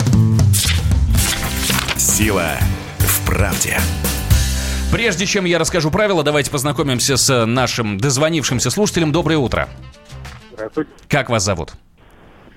Сила 1.97 2.51
в 2.99 3.25
правде. 3.25 3.79
Прежде 4.91 5.25
чем 5.25 5.45
я 5.45 5.57
расскажу 5.57 5.89
правила, 5.89 6.23
давайте 6.23 6.51
познакомимся 6.51 7.17
с 7.17 7.45
нашим 7.45 7.97
дозвонившимся 7.97 8.69
слушателем. 8.69 9.11
Доброе 9.11 9.37
утро. 9.37 9.67
Здравствуйте. 10.53 10.91
Как 11.09 11.29
вас 11.29 11.43
зовут? 11.43 11.73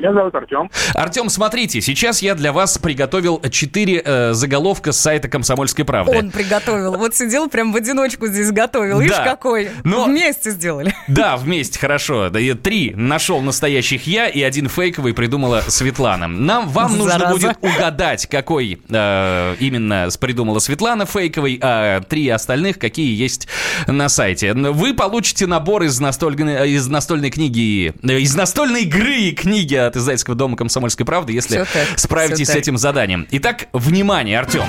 Меня 0.00 0.14
зовут 0.14 0.34
Артем. 0.34 0.70
Артем, 0.94 1.28
смотрите, 1.28 1.82
сейчас 1.82 2.22
я 2.22 2.34
для 2.34 2.54
вас 2.54 2.78
приготовил 2.78 3.42
четыре 3.50 4.00
э, 4.02 4.32
заголовка 4.32 4.92
с 4.92 4.98
сайта 4.98 5.28
«Комсомольской 5.28 5.84
правды». 5.84 6.16
Он 6.16 6.30
приготовил. 6.30 6.94
Вот 6.96 7.14
сидел 7.14 7.48
прям 7.50 7.70
в 7.72 7.76
одиночку 7.76 8.26
здесь 8.26 8.50
готовил. 8.50 9.00
Видишь, 9.00 9.16
Да. 9.16 9.24
какой. 9.24 9.68
Но- 9.84 10.06
Вместе 10.06 10.52
сделали. 10.52 10.94
Да, 11.06 11.36
вместе, 11.36 11.78
хорошо. 11.78 12.30
Да, 12.30 12.40
и 12.40 12.54
три 12.54 12.94
нашел 12.94 13.42
настоящих 13.42 14.06
я, 14.06 14.26
и 14.28 14.40
один 14.42 14.68
фейковый 14.70 15.12
придумала 15.12 15.62
Светлана. 15.68 16.26
Нам, 16.28 16.68
вам 16.70 16.96
нужно 16.96 17.18
Зараза. 17.18 17.32
будет 17.34 17.56
угадать, 17.60 18.26
какой 18.26 18.80
э, 18.88 19.56
именно 19.60 20.08
придумала 20.18 20.60
Светлана 20.60 21.04
фейковый, 21.04 21.58
а 21.62 22.00
три 22.00 22.26
остальных 22.30 22.78
какие 22.78 23.14
есть 23.14 23.48
на 23.86 24.08
сайте. 24.08 24.54
Вы 24.54 24.94
получите 24.94 25.46
набор 25.46 25.82
из 25.82 26.00
настольной, 26.00 26.70
из 26.72 26.86
настольной 26.88 27.30
книги, 27.30 27.92
э, 28.02 28.18
из 28.18 28.34
настольной 28.34 28.82
игры 28.84 29.14
и 29.16 29.32
книги 29.32 29.89
от 29.90 29.96
издательского 29.96 30.36
дома 30.36 30.56
«Комсомольской 30.56 31.04
правды», 31.04 31.32
если 31.32 31.58
так, 31.58 31.98
справитесь 31.98 32.46
с 32.46 32.50
так. 32.50 32.58
этим 32.58 32.76
заданием. 32.76 33.26
Итак, 33.30 33.68
внимание, 33.72 34.38
Артем. 34.38 34.64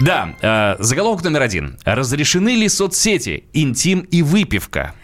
Да, 0.00 0.34
э, 0.40 0.76
заголовок 0.78 1.24
номер 1.24 1.42
один. 1.42 1.78
Разрешены 1.84 2.54
ли 2.56 2.68
соцсети, 2.68 3.44
интим 3.52 4.00
и 4.00 4.22
выпивка? 4.22 4.94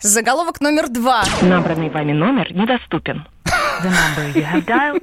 Заголовок 0.00 0.60
номер 0.60 0.88
два. 0.88 1.24
Набранный 1.40 1.88
вами 1.88 2.12
номер 2.12 2.52
недоступен. 2.52 3.26
The 3.82 3.90
number 3.90 4.32
you 4.34 4.44
have 4.44 4.64
dialed 4.66 5.02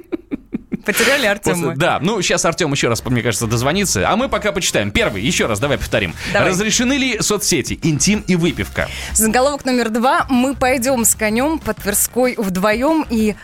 Потеряли 0.84 1.26
Артема. 1.26 1.74
Да, 1.76 1.98
ну 2.00 2.20
сейчас 2.22 2.44
Артем 2.44 2.72
еще 2.72 2.88
раз, 2.88 3.04
мне 3.04 3.22
кажется, 3.22 3.46
дозвонится. 3.46 4.08
А 4.08 4.16
мы 4.16 4.28
пока 4.28 4.52
почитаем. 4.52 4.90
Первый, 4.90 5.22
еще 5.22 5.46
раз, 5.46 5.60
давай 5.60 5.78
повторим. 5.78 6.14
Давай. 6.32 6.50
Разрешены 6.50 6.94
ли 6.94 7.20
соцсети, 7.20 7.78
интим 7.82 8.24
и 8.26 8.36
выпивка? 8.36 8.88
Заголовок 9.12 9.64
номер 9.64 9.90
два. 9.90 10.26
Мы 10.28 10.54
пойдем 10.54 11.04
с 11.04 11.14
конем 11.14 11.58
по 11.58 11.74
Тверской 11.74 12.34
вдвоем, 12.36 13.06
и 13.10 13.34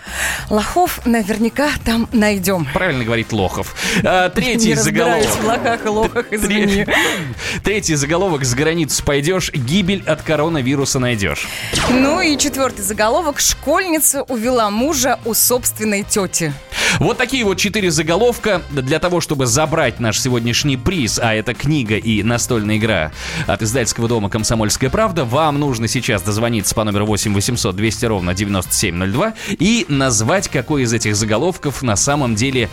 лохов 0.51 1.01
наверняка 1.07 1.71
там 1.85 2.09
найдем. 2.13 2.67
Правильно 2.73 3.05
говорит 3.05 3.33
Лохов. 3.33 3.75
А, 4.05 4.29
третий 4.31 4.69
Не 4.69 4.75
заголовок. 4.75 5.27
в 5.29 5.45
лохах 5.47 5.85
и 5.85 5.89
лохах, 5.89 6.27
извини. 6.33 6.87
Третий 7.65 7.95
заголовок 7.95 8.45
«С 8.45 8.55
границу 8.55 9.03
пойдешь, 9.05 9.53
гибель 9.53 10.03
от 10.07 10.23
коронавируса 10.23 10.99
найдешь». 10.99 11.47
Ну 11.91 12.21
и 12.21 12.37
четвертый 12.39 12.83
заголовок. 12.83 13.41
Школьница 13.41 14.23
увела 14.23 14.71
мужа 14.71 15.19
у 15.25 15.35
собственной 15.35 16.03
тети. 16.03 16.53
Вот 16.99 17.19
такие 17.19 17.28
вот 17.33 17.59
четыре 17.59 17.91
заголовка 17.91 18.63
для 18.71 18.99
того, 18.99 19.21
чтобы 19.21 19.47
забрать 19.47 20.01
наш 20.01 20.19
сегодняшний 20.19 20.77
приз, 20.77 21.21
а 21.23 21.35
это 21.35 21.53
книга 21.55 21.97
и 21.97 22.23
настольная 22.23 22.79
игра 22.79 23.13
от 23.47 23.63
издательского 23.63 24.09
дома 24.09 24.31
«Комсомольская 24.31 24.89
правда», 24.89 25.25
вам 25.25 25.59
нужно 25.61 25.89
сейчас 25.89 26.23
дозвониться 26.23 26.75
по 26.75 26.85
номеру 26.85 27.07
8 27.07 27.35
800 27.35 27.77
200 27.77 28.05
ровно 28.07 28.35
9702 28.35 29.35
и 29.51 29.85
назвать, 29.89 30.49
какой 30.49 30.83
из 30.83 30.93
этих 30.93 31.15
заголовков 31.17 31.83
на 31.83 31.97
самом 31.97 32.35
деле 32.35 32.71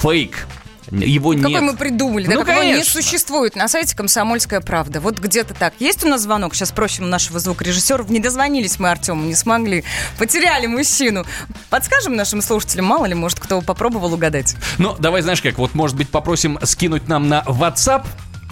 фейк. 0.00 0.46
Его 0.92 1.32
Какой 1.32 1.50
нет. 1.50 1.62
мы 1.62 1.74
придумали, 1.76 2.26
да, 2.26 2.34
Ну, 2.34 2.44
какого 2.44 2.62
не 2.62 2.84
существует 2.84 3.56
на 3.56 3.66
сайте 3.68 3.96
«Комсомольская 3.96 4.60
правда». 4.60 5.00
Вот 5.00 5.18
где-то 5.18 5.54
так. 5.54 5.72
Есть 5.78 6.04
у 6.04 6.08
нас 6.08 6.22
звонок? 6.22 6.54
Сейчас 6.54 6.68
спросим 6.68 7.04
у 7.04 7.06
нашего 7.06 7.38
звукорежиссера. 7.38 8.04
Не 8.08 8.20
дозвонились 8.20 8.78
мы 8.78 8.90
Артему, 8.90 9.24
не 9.24 9.34
смогли. 9.34 9.84
Потеряли 10.18 10.66
мужчину. 10.66 11.24
Подскажем 11.70 12.14
нашим 12.14 12.42
слушателям, 12.42 12.84
мало 12.84 13.06
ли, 13.06 13.14
может, 13.14 13.40
кто 13.40 13.62
попробовал 13.62 14.12
угадать. 14.12 14.54
Ну, 14.78 14.94
давай, 14.98 15.22
знаешь 15.22 15.40
как, 15.40 15.56
вот, 15.58 15.74
может 15.74 15.96
быть, 15.96 16.10
попросим 16.10 16.58
скинуть 16.62 17.08
нам 17.08 17.28
на 17.28 17.42
WhatsApp 17.46 18.04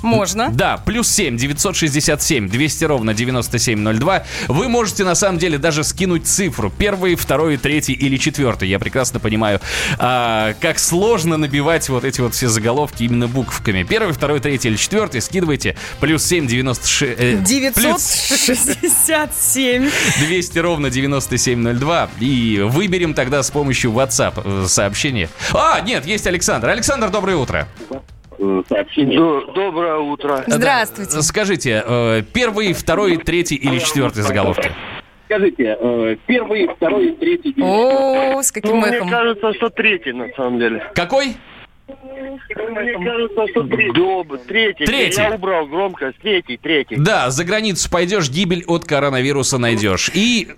Можно. 0.03 0.51
Да, 0.51 0.77
плюс 0.79 1.09
7 1.11 1.37
967 1.37 2.49
200 2.49 2.85
ровно 2.85 3.15
9702. 3.15 4.25
Вы 4.49 4.69
можете 4.69 5.05
на 5.05 5.15
самом 5.15 5.39
деле 5.39 5.59
даже 5.59 5.85
скинуть 5.85 6.27
цифру. 6.27 6.71
Первый, 6.71 7.15
второй, 7.15 7.57
третий 7.57 7.93
или 7.93 8.17
четвертый. 8.17 8.69
Я 8.69 8.79
прекрасно 8.79 9.21
понимаю, 9.21 9.61
а, 9.99 10.55
как 10.61 10.79
сложно 10.79 11.37
набивать 11.37 11.89
вот 11.89 12.05
эти 12.05 12.21
вот 12.21 12.35
все 12.35 12.49
заголовки 12.49 13.03
именно 13.05 13.29
буквами. 13.29 13.83
Первый, 13.83 14.13
второй, 14.13 14.41
третий 14.41 14.69
или 14.69 14.77
четвертый 14.77 15.21
скидывайте. 15.21 15.77
Плюс 16.01 16.25
7 16.25 16.47
96... 16.47 17.21
э, 17.21 17.73
плюс 17.75 18.03
967. 18.31 19.91
200 20.21 20.59
ровно 20.59 20.91
9702. 20.91 22.11
И 22.21 22.61
выберем 22.65 23.15
тогда 23.15 23.43
с 23.43 23.51
помощью 23.51 23.93
WhatsApp 23.93 24.43
э, 24.45 24.67
сообщение. 24.69 25.29
А, 25.53 25.81
нет, 25.81 26.07
есть 26.07 26.27
Александр. 26.27 26.69
Александр, 26.69 27.11
доброе 27.11 27.37
утро. 27.37 27.69
Доброе 28.41 29.99
утро. 29.99 30.45
Здравствуйте. 30.47 31.21
Скажите, 31.23 31.83
э, 31.87 32.23
первый, 32.33 32.73
второй, 32.73 33.19
третий 33.19 33.57
или 33.57 33.79
четвертый 33.79 34.23
заголовки? 34.23 34.71
Скажите, 35.27 35.77
э, 35.79 36.17
первый, 36.27 36.69
второй, 36.69 37.13
третий. 37.13 37.55
О, 37.61 38.43
с 38.43 38.51
каким 38.51 38.81
Ну, 38.81 38.87
мне 38.87 38.99
кажется, 39.09 39.53
что 39.55 39.69
третий, 39.69 40.13
на 40.13 40.29
самом 40.35 40.59
деле. 40.59 40.91
Какой? 40.95 41.37
Мне 41.87 43.05
кажется, 43.05 43.47
что 43.49 43.63
третий. 43.65 43.93
Доб, 43.93 44.33
третий. 44.49 44.87
Третий. 44.87 45.21
Я 45.21 45.35
убрал 45.35 45.67
громкость. 45.67 46.19
Третий, 46.23 46.57
третий. 46.57 46.97
Да, 46.97 47.31
за 47.31 47.45
границу 47.45 47.91
пойдешь, 47.91 48.31
гибель 48.31 48.65
от 48.67 48.85
коронавируса 48.85 49.59
найдешь. 49.59 50.11
И 50.15 50.49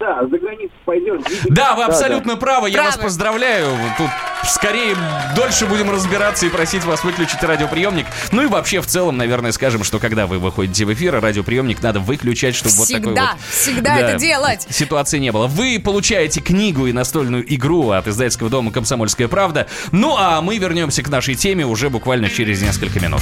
Да, 0.00 0.22
за 0.22 0.38
границу 0.38 0.72
пойдешь. 0.86 1.20
Да, 1.50 1.74
вы 1.74 1.84
абсолютно 1.84 2.36
правы. 2.36 2.70
Я 2.70 2.84
вас 2.84 2.96
поздравляю. 2.96 3.76
Тут 3.98 4.08
скорее 4.48 4.96
дольше 5.36 5.66
будем 5.66 5.90
разбираться 5.90 6.46
и 6.46 6.48
просить 6.48 6.84
вас 6.84 7.04
выключить 7.04 7.42
радиоприемник. 7.42 8.06
Ну 8.32 8.42
и 8.42 8.46
вообще 8.46 8.80
в 8.80 8.86
целом, 8.86 9.18
наверное, 9.18 9.52
скажем, 9.52 9.84
что 9.84 9.98
когда 9.98 10.26
вы 10.26 10.38
выходите 10.38 10.86
в 10.86 10.92
эфир, 10.94 11.20
радиоприемник 11.20 11.82
надо 11.82 12.00
выключать, 12.00 12.54
чтобы 12.54 12.76
вот 12.76 12.88
такой 12.88 13.02
Всегда, 13.02 13.32
вот... 13.32 13.40
всегда 13.50 13.98
это 13.98 14.18
делать. 14.18 14.66
Ситуации 14.70 15.18
не 15.18 15.32
было. 15.32 15.46
Вы 15.46 15.78
получаете 15.78 16.40
книгу 16.40 16.86
и 16.86 16.94
настольную 16.94 17.44
игру 17.54 17.90
от 17.90 18.08
издательского 18.08 18.48
дома 18.48 18.72
«Комсомольская 18.72 19.28
правда». 19.28 19.66
Ну 19.92 20.16
а 20.18 20.40
мы 20.40 20.56
вернемся 20.56 21.02
к 21.02 21.10
нашей 21.10 21.34
теме 21.34 21.66
уже 21.66 21.90
буквально 21.90 22.30
через 22.30 22.62
несколько 22.62 23.00
минут. 23.00 23.20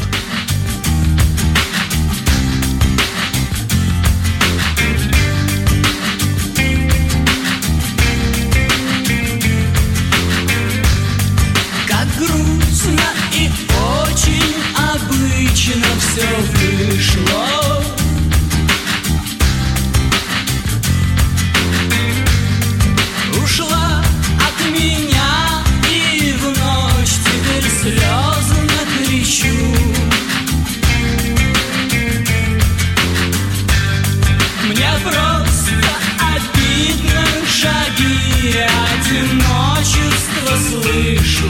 слышу 40.77 41.47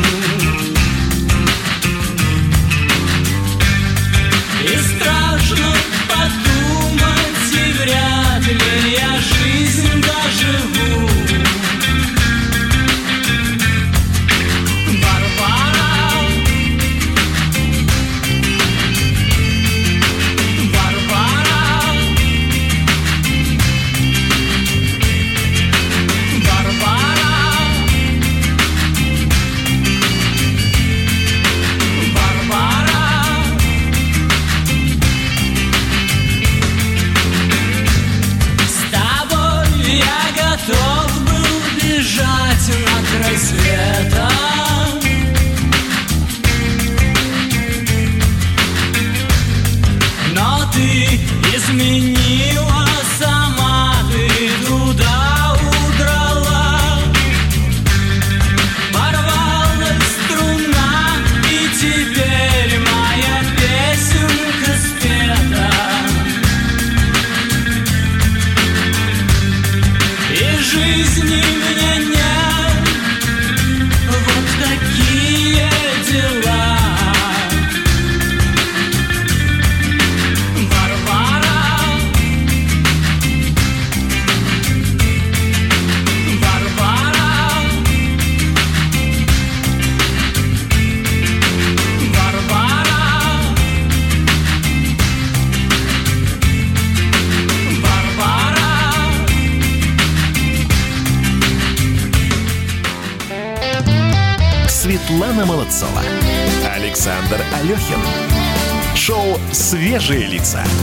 «Свежие 110.38 110.62
лица». 110.62 110.78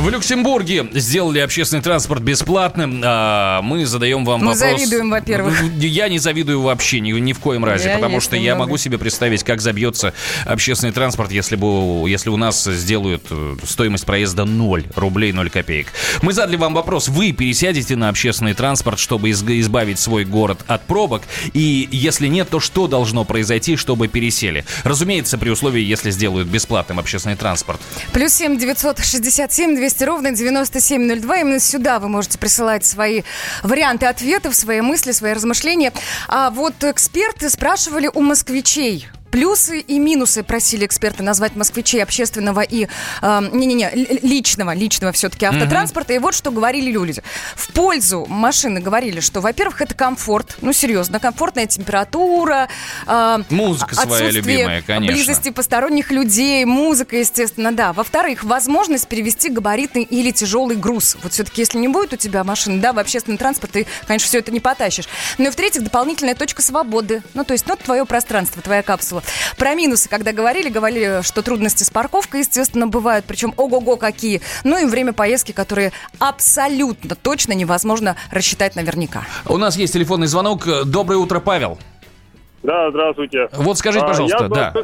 В 0.00 0.08
Люксембурге 0.08 0.86
сделали 0.94 1.40
общественный 1.40 1.82
транспорт 1.82 2.22
бесплатным. 2.22 3.02
А, 3.04 3.60
мы 3.60 3.84
задаем 3.84 4.24
вам 4.24 4.40
Мы 4.40 4.46
вопрос. 4.54 4.58
завидуем, 4.60 5.10
во-первых. 5.10 5.62
Я 5.76 6.08
не 6.08 6.18
завидую 6.18 6.62
вообще 6.62 7.00
ни, 7.00 7.12
ни 7.12 7.34
в 7.34 7.38
коем 7.38 7.66
разе, 7.66 7.90
Я 7.90 7.94
потому 7.96 8.18
что 8.20 8.34
я 8.34 8.42
немного. 8.52 8.60
могу 8.60 8.76
себе 8.78 8.96
представить, 8.96 9.44
как 9.44 9.60
забьется 9.60 10.14
общественный 10.46 10.94
транспорт, 10.94 11.30
если, 11.32 11.56
бы, 11.56 12.08
если 12.08 12.30
у 12.30 12.38
нас 12.38 12.64
сделают 12.64 13.26
э, 13.28 13.56
стоимость 13.66 14.06
проезда 14.06 14.46
0 14.46 14.86
рублей 14.96 15.32
0 15.32 15.50
копеек. 15.50 15.88
Мы 16.22 16.32
задали 16.32 16.56
вам 16.56 16.72
вопрос. 16.72 17.08
Вы 17.08 17.32
пересядете 17.32 17.94
на 17.94 18.08
общественный 18.08 18.54
транспорт, 18.54 18.98
чтобы 18.98 19.28
из- 19.28 19.42
избавить 19.42 19.98
свой 19.98 20.24
город 20.24 20.60
от 20.66 20.82
пробок? 20.86 21.24
И 21.52 21.86
если 21.92 22.26
нет, 22.28 22.48
то 22.48 22.58
что 22.58 22.86
должно 22.86 23.24
произойти, 23.24 23.76
чтобы 23.76 24.08
пересели? 24.08 24.64
Разумеется, 24.82 25.36
при 25.36 25.50
условии, 25.50 25.82
если 25.82 26.10
сделают 26.10 26.48
бесплатным 26.48 26.98
общественный 26.98 27.36
транспорт. 27.36 27.82
Плюс 28.12 28.32
семь 28.32 28.58
девятьсот 28.58 28.98
шестьдесят 29.04 29.52
семь 29.90 29.98
двести 29.98 30.04
ровно 30.04 30.30
девяносто 30.30 30.80
семь 30.80 31.06
ноль 31.06 31.20
два. 31.20 31.38
Именно 31.38 31.58
сюда 31.58 31.98
вы 31.98 32.08
можете 32.08 32.38
присылать 32.38 32.84
свои 32.84 33.22
варианты 33.62 34.06
ответов, 34.06 34.54
свои 34.54 34.80
мысли, 34.80 35.12
свои 35.12 35.32
размышления. 35.32 35.92
А 36.28 36.50
вот 36.50 36.84
эксперты 36.84 37.50
спрашивали 37.50 38.08
у 38.12 38.20
москвичей. 38.20 39.08
Плюсы 39.30 39.80
и 39.80 39.98
минусы 39.98 40.42
просили 40.42 40.86
эксперты 40.86 41.22
назвать 41.22 41.54
москвичей 41.56 42.02
общественного 42.02 42.60
и 42.60 42.88
э, 43.22 43.48
не-не-не 43.52 43.90
ли- 43.94 44.18
личного, 44.22 44.74
личного 44.74 45.12
все-таки 45.12 45.46
автотранспорта. 45.46 46.14
И 46.14 46.18
вот 46.18 46.34
что 46.34 46.50
говорили 46.50 46.90
люди. 46.90 47.22
В 47.54 47.68
пользу 47.72 48.26
машины 48.28 48.80
говорили, 48.80 49.20
что, 49.20 49.40
во-первых, 49.40 49.82
это 49.82 49.94
комфорт, 49.94 50.56
ну 50.60 50.72
серьезно, 50.72 51.20
комфортная 51.20 51.66
температура, 51.66 52.68
э, 53.06 53.38
Музыка 53.50 53.94
своя 53.94 54.30
любимая, 54.30 54.82
конечно. 54.82 55.14
близости 55.14 55.50
посторонних 55.50 56.10
людей, 56.10 56.64
музыка, 56.64 57.16
естественно, 57.16 57.72
да. 57.72 57.92
Во-вторых, 57.92 58.44
возможность 58.44 59.06
перевести 59.08 59.48
габаритный 59.48 60.02
или 60.02 60.30
тяжелый 60.30 60.76
груз. 60.76 61.16
Вот 61.22 61.32
все-таки, 61.32 61.62
если 61.62 61.78
не 61.78 61.88
будет 61.88 62.12
у 62.12 62.16
тебя 62.16 62.44
машины, 62.44 62.80
да, 62.80 62.92
в 62.92 62.98
общественный 62.98 63.38
транспорт, 63.38 63.72
ты, 63.72 63.86
конечно, 64.06 64.26
все 64.28 64.38
это 64.38 64.50
не 64.50 64.60
потащишь. 64.60 65.08
Ну 65.38 65.46
и 65.46 65.50
в-третьих, 65.50 65.84
дополнительная 65.84 66.34
точка 66.34 66.62
свободы. 66.62 67.22
Ну, 67.34 67.44
то 67.44 67.52
есть, 67.52 67.66
ну, 67.66 67.76
твое 67.76 68.04
пространство, 68.04 68.60
твоя 68.62 68.82
капсула. 68.82 69.19
Про 69.56 69.74
минусы, 69.74 70.08
когда 70.08 70.32
говорили, 70.32 70.68
говорили, 70.68 71.22
что 71.22 71.42
трудности 71.42 71.82
с 71.82 71.90
парковкой, 71.90 72.40
естественно, 72.40 72.86
бывают, 72.86 73.24
причем 73.26 73.54
ого-го 73.56 73.96
какие. 73.96 74.40
Ну 74.64 74.78
и 74.78 74.84
время 74.84 75.12
поездки, 75.12 75.52
которые 75.52 75.92
абсолютно 76.18 77.14
точно 77.14 77.52
невозможно 77.52 78.16
рассчитать 78.30 78.76
наверняка. 78.76 79.24
У 79.46 79.56
нас 79.56 79.76
есть 79.76 79.92
телефонный 79.92 80.26
звонок. 80.26 80.66
Доброе 80.84 81.16
утро, 81.16 81.40
Павел. 81.40 81.78
Да, 82.62 82.90
здравствуйте. 82.90 83.48
Вот 83.54 83.78
скажите, 83.78 84.04
А, 84.04 84.08
пожалуйста, 84.08 84.42
я, 84.44 84.48
да. 84.48 84.74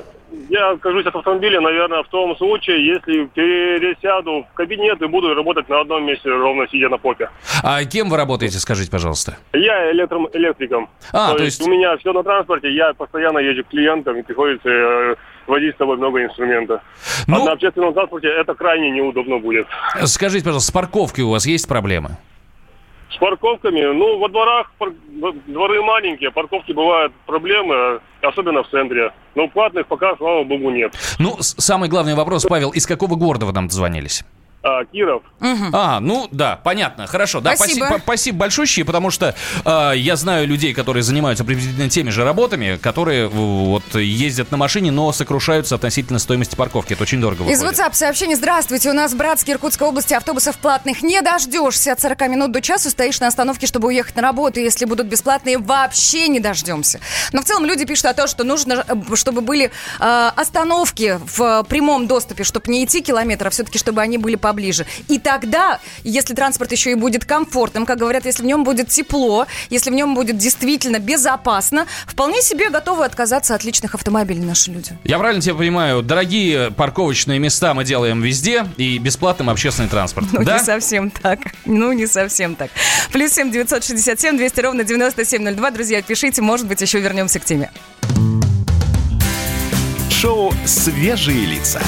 Я 0.51 0.71
откажусь 0.73 1.07
от 1.07 1.15
автомобиля, 1.15 1.61
наверное, 1.61 2.03
в 2.03 2.09
том 2.09 2.37
случае, 2.37 2.87
если 2.87 3.25
пересяду 3.35 4.47
в 4.51 4.55
кабинет 4.55 5.01
и 5.03 5.07
буду 5.07 5.35
работать 5.35 5.69
на 5.69 5.81
одном 5.81 6.05
месте, 6.05 6.29
ровно 6.31 6.67
сидя 6.69 6.89
на 6.89 6.99
попе. 6.99 7.31
А 7.63 7.83
кем 7.85 8.09
вы 8.11 8.17
работаете, 8.17 8.59
скажите, 8.59 8.91
пожалуйста? 8.91 9.37
Я 9.53 9.91
электром, 9.93 10.29
электриком. 10.33 10.89
А, 11.13 11.31
то, 11.33 11.39
то 11.39 11.45
есть... 11.45 11.59
есть- 11.59 11.69
у 11.69 11.71
меня 11.71 11.97
все 11.99 12.13
на 12.13 12.23
транспорте, 12.23 12.73
я 12.75 12.93
постоянно 12.95 13.39
езжу 13.39 13.65
к 13.65 13.69
клиентам, 13.69 14.17
и 14.19 14.23
приходится 14.23 14.69
э, 14.69 15.15
возить 15.47 15.75
с 15.75 15.79
собой 15.79 15.97
много 15.97 16.23
инструмента. 16.23 16.83
Ну- 17.27 17.43
А 17.43 17.45
на 17.47 17.53
общественном 17.53 17.95
транспорте 17.95 18.29
это 18.29 18.55
крайне 18.55 18.91
неудобно 18.91 19.39
будет. 19.39 19.67
Скажите, 20.05 20.45
пожалуйста, 20.45 20.69
с 20.69 20.73
парковкой 20.73 21.25
у 21.25 21.31
вас 21.31 21.47
есть 21.47 21.67
проблемы? 21.69 22.17
С 23.11 23.19
парковками, 23.19 23.81
ну, 23.93 24.19
во 24.19 24.29
дворах 24.29 24.71
пар- 24.79 24.93
дворы 25.47 25.83
маленькие, 25.83 26.31
парковки 26.31 26.73
бывают 26.73 27.13
проблемы, 27.25 28.01
особенно 28.21 28.63
в 28.63 28.69
центре. 28.69 29.13
Но 29.35 29.49
платных 29.49 29.87
пока, 29.87 30.17
слава 30.17 30.43
богу, 30.45 30.71
нет. 30.71 30.93
Ну, 31.19 31.37
самый 31.41 31.89
главный 31.89 32.15
вопрос, 32.15 32.45
Павел, 32.49 32.71
из 32.71 32.87
какого 32.87 33.15
города 33.15 33.47
вы 33.47 33.53
нам 33.53 33.69
дозвонились? 33.69 34.25
А, 34.67 34.85
Киров. 34.85 35.23
А, 35.41 36.01
ну 36.01 36.29
да, 36.33 36.59
понятно, 36.63 37.07
хорошо. 37.07 37.41
Да, 37.41 37.55
Спасибо. 37.55 37.87
спасибо, 37.87 38.03
спасибо 38.03 38.39
большущее, 38.39 38.85
потому 38.85 39.11
что 39.11 39.35
э, 39.65 39.93
я 39.97 40.17
знаю 40.17 40.49
людей, 40.49 40.75
которые 40.75 41.05
занимаются 41.05 41.45
приблизительно 41.45 41.89
теми 41.89 42.11
же 42.11 42.25
работами, 42.25 42.77
которые 42.83 43.29
вот 43.29 43.95
ездят 43.95 44.51
на 44.51 44.57
машине, 44.57 44.91
но 44.91 45.13
сокрушаются 45.13 45.77
относительно 45.77 46.19
стоимости 46.19 46.57
парковки. 46.57 46.95
Это 46.95 47.03
очень 47.05 47.21
дорого 47.21 47.45
Из 47.45 47.61
выходит. 47.61 47.79
WhatsApp 47.79 47.95
сообщение. 47.95 48.37
Здравствуйте, 48.37 48.91
у 48.91 48.93
нас 48.93 49.13
в 49.13 49.17
Братске 49.17 49.53
Иркутской 49.53 49.87
области 49.87 50.15
автобусов 50.15 50.57
платных 50.59 51.03
не 51.03 51.21
дождешься. 51.21 51.93
От 51.93 52.01
40 52.01 52.29
минут 52.29 52.51
до 52.53 52.61
часу 52.61 52.91
стоишь 52.91 53.21
на 53.21 53.29
остановке, 53.29 53.67
чтобы 53.67 53.89
уехать 53.89 54.17
на 54.17 54.23
работу. 54.23 54.59
Если 54.59 54.85
будут 54.85 55.07
бесплатные, 55.07 55.59
вообще 55.59 56.27
не 56.27 56.41
дождемся. 56.41 56.99
Но 57.33 57.43
в 57.43 57.45
целом 57.45 57.67
люди 57.67 57.85
пишут 57.85 58.07
о 58.07 58.15
том, 58.15 58.27
что 58.27 58.43
нужно, 58.43 58.85
э, 58.89 59.15
чтобы 59.15 59.43
были 59.43 59.71
э, 60.01 60.31
остановки 60.35 61.21
в 61.37 61.65
прямом 61.69 62.09
доступе, 62.09 62.43
чтобы 62.43 62.73
не 62.73 62.85
идти 62.85 63.01
километр, 63.01 63.47
а 63.47 63.51
все-таки 63.51 63.79
чтобы 63.79 64.01
они 64.01 64.19
были 64.19 64.35
поближе. 64.57 64.87
И 65.09 65.19
тогда, 65.19 65.81
если 66.03 66.35
транспорт 66.35 66.73
еще 66.73 66.93
и 66.93 66.95
будет 66.95 67.27
комфортным, 67.27 67.85
как 67.85 67.99
говорят, 67.99 68.25
если 68.25 68.43
в 68.43 68.47
нем 68.47 68.65
будет 68.65 68.89
тепло, 68.89 69.47
если 69.69 69.91
в 69.91 69.93
нем 69.93 70.15
будет 70.15 70.39
действительно 70.39 70.99
безопасно, 70.99 71.87
вполне 72.07 72.41
себе 72.41 72.71
готовы 72.71 73.05
отказаться 73.05 73.55
от 73.55 73.65
личных 73.65 73.95
автомобилей 73.95 74.41
наши 74.41 74.73
люди. 74.73 74.97
Я 75.05 75.19
правильно 75.19 75.43
тебя 75.43 75.55
понимаю, 75.55 76.03
дорогие 76.03 76.71
парковочные 76.71 77.39
места 77.39 77.75
мы 77.75 77.85
делаем 77.85 78.23
везде 78.23 78.67
и 78.79 78.97
бесплатным 78.97 79.51
общественный 79.51 79.91
транспорт. 79.91 80.29
Ну, 80.33 80.43
да? 80.43 80.59
не 80.59 80.65
совсем 80.65 81.11
так. 81.11 81.41
Ну, 81.67 81.93
не 81.93 82.07
совсем 82.07 82.57
так. 82.57 82.71
Плюс 83.13 83.33
семь 83.33 83.51
девятьсот 83.51 83.85
шестьдесят 83.85 84.19
семь 84.19 84.39
двести 84.39 84.61
ровно 84.61 84.85
девяносто 84.85 85.27
семь 85.27 85.43
ноль 85.43 85.55
два. 85.55 85.71
Друзья, 85.71 86.01
пишите, 86.01 86.41
может 86.41 86.67
быть, 86.67 86.81
еще 86.81 86.99
вернемся 87.01 87.41
к 87.41 87.45
теме. 87.45 87.71
Шоу 90.11 90.55
«Свежие 90.65 91.45
лица». 91.45 91.83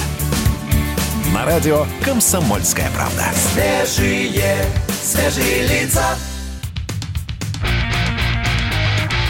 На 1.35 1.45
радио 1.45 1.85
«Комсомольская 2.03 2.91
правда». 2.93 3.27
Свежие, 3.35 4.65
свежие 5.03 5.67
лица. 5.67 6.17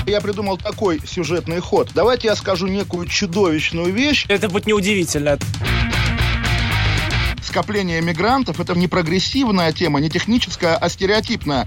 Я 0.06 0.20
придумал 0.20 0.58
такой 0.58 1.00
сюжетный 1.04 1.58
ход. 1.58 1.90
Давайте 1.94 2.28
я 2.28 2.36
скажу 2.36 2.68
некую 2.68 3.08
чудовищную 3.08 3.92
вещь. 3.92 4.26
Это 4.28 4.48
будет 4.48 4.66
неудивительно. 4.66 5.38
Скопление 7.42 8.00
мигрантов– 8.00 8.60
это 8.60 8.74
не 8.74 8.86
прогрессивная 8.86 9.72
тема, 9.72 9.98
не 10.00 10.08
техническая, 10.08 10.76
а 10.76 10.88
стереотипная. 10.88 11.66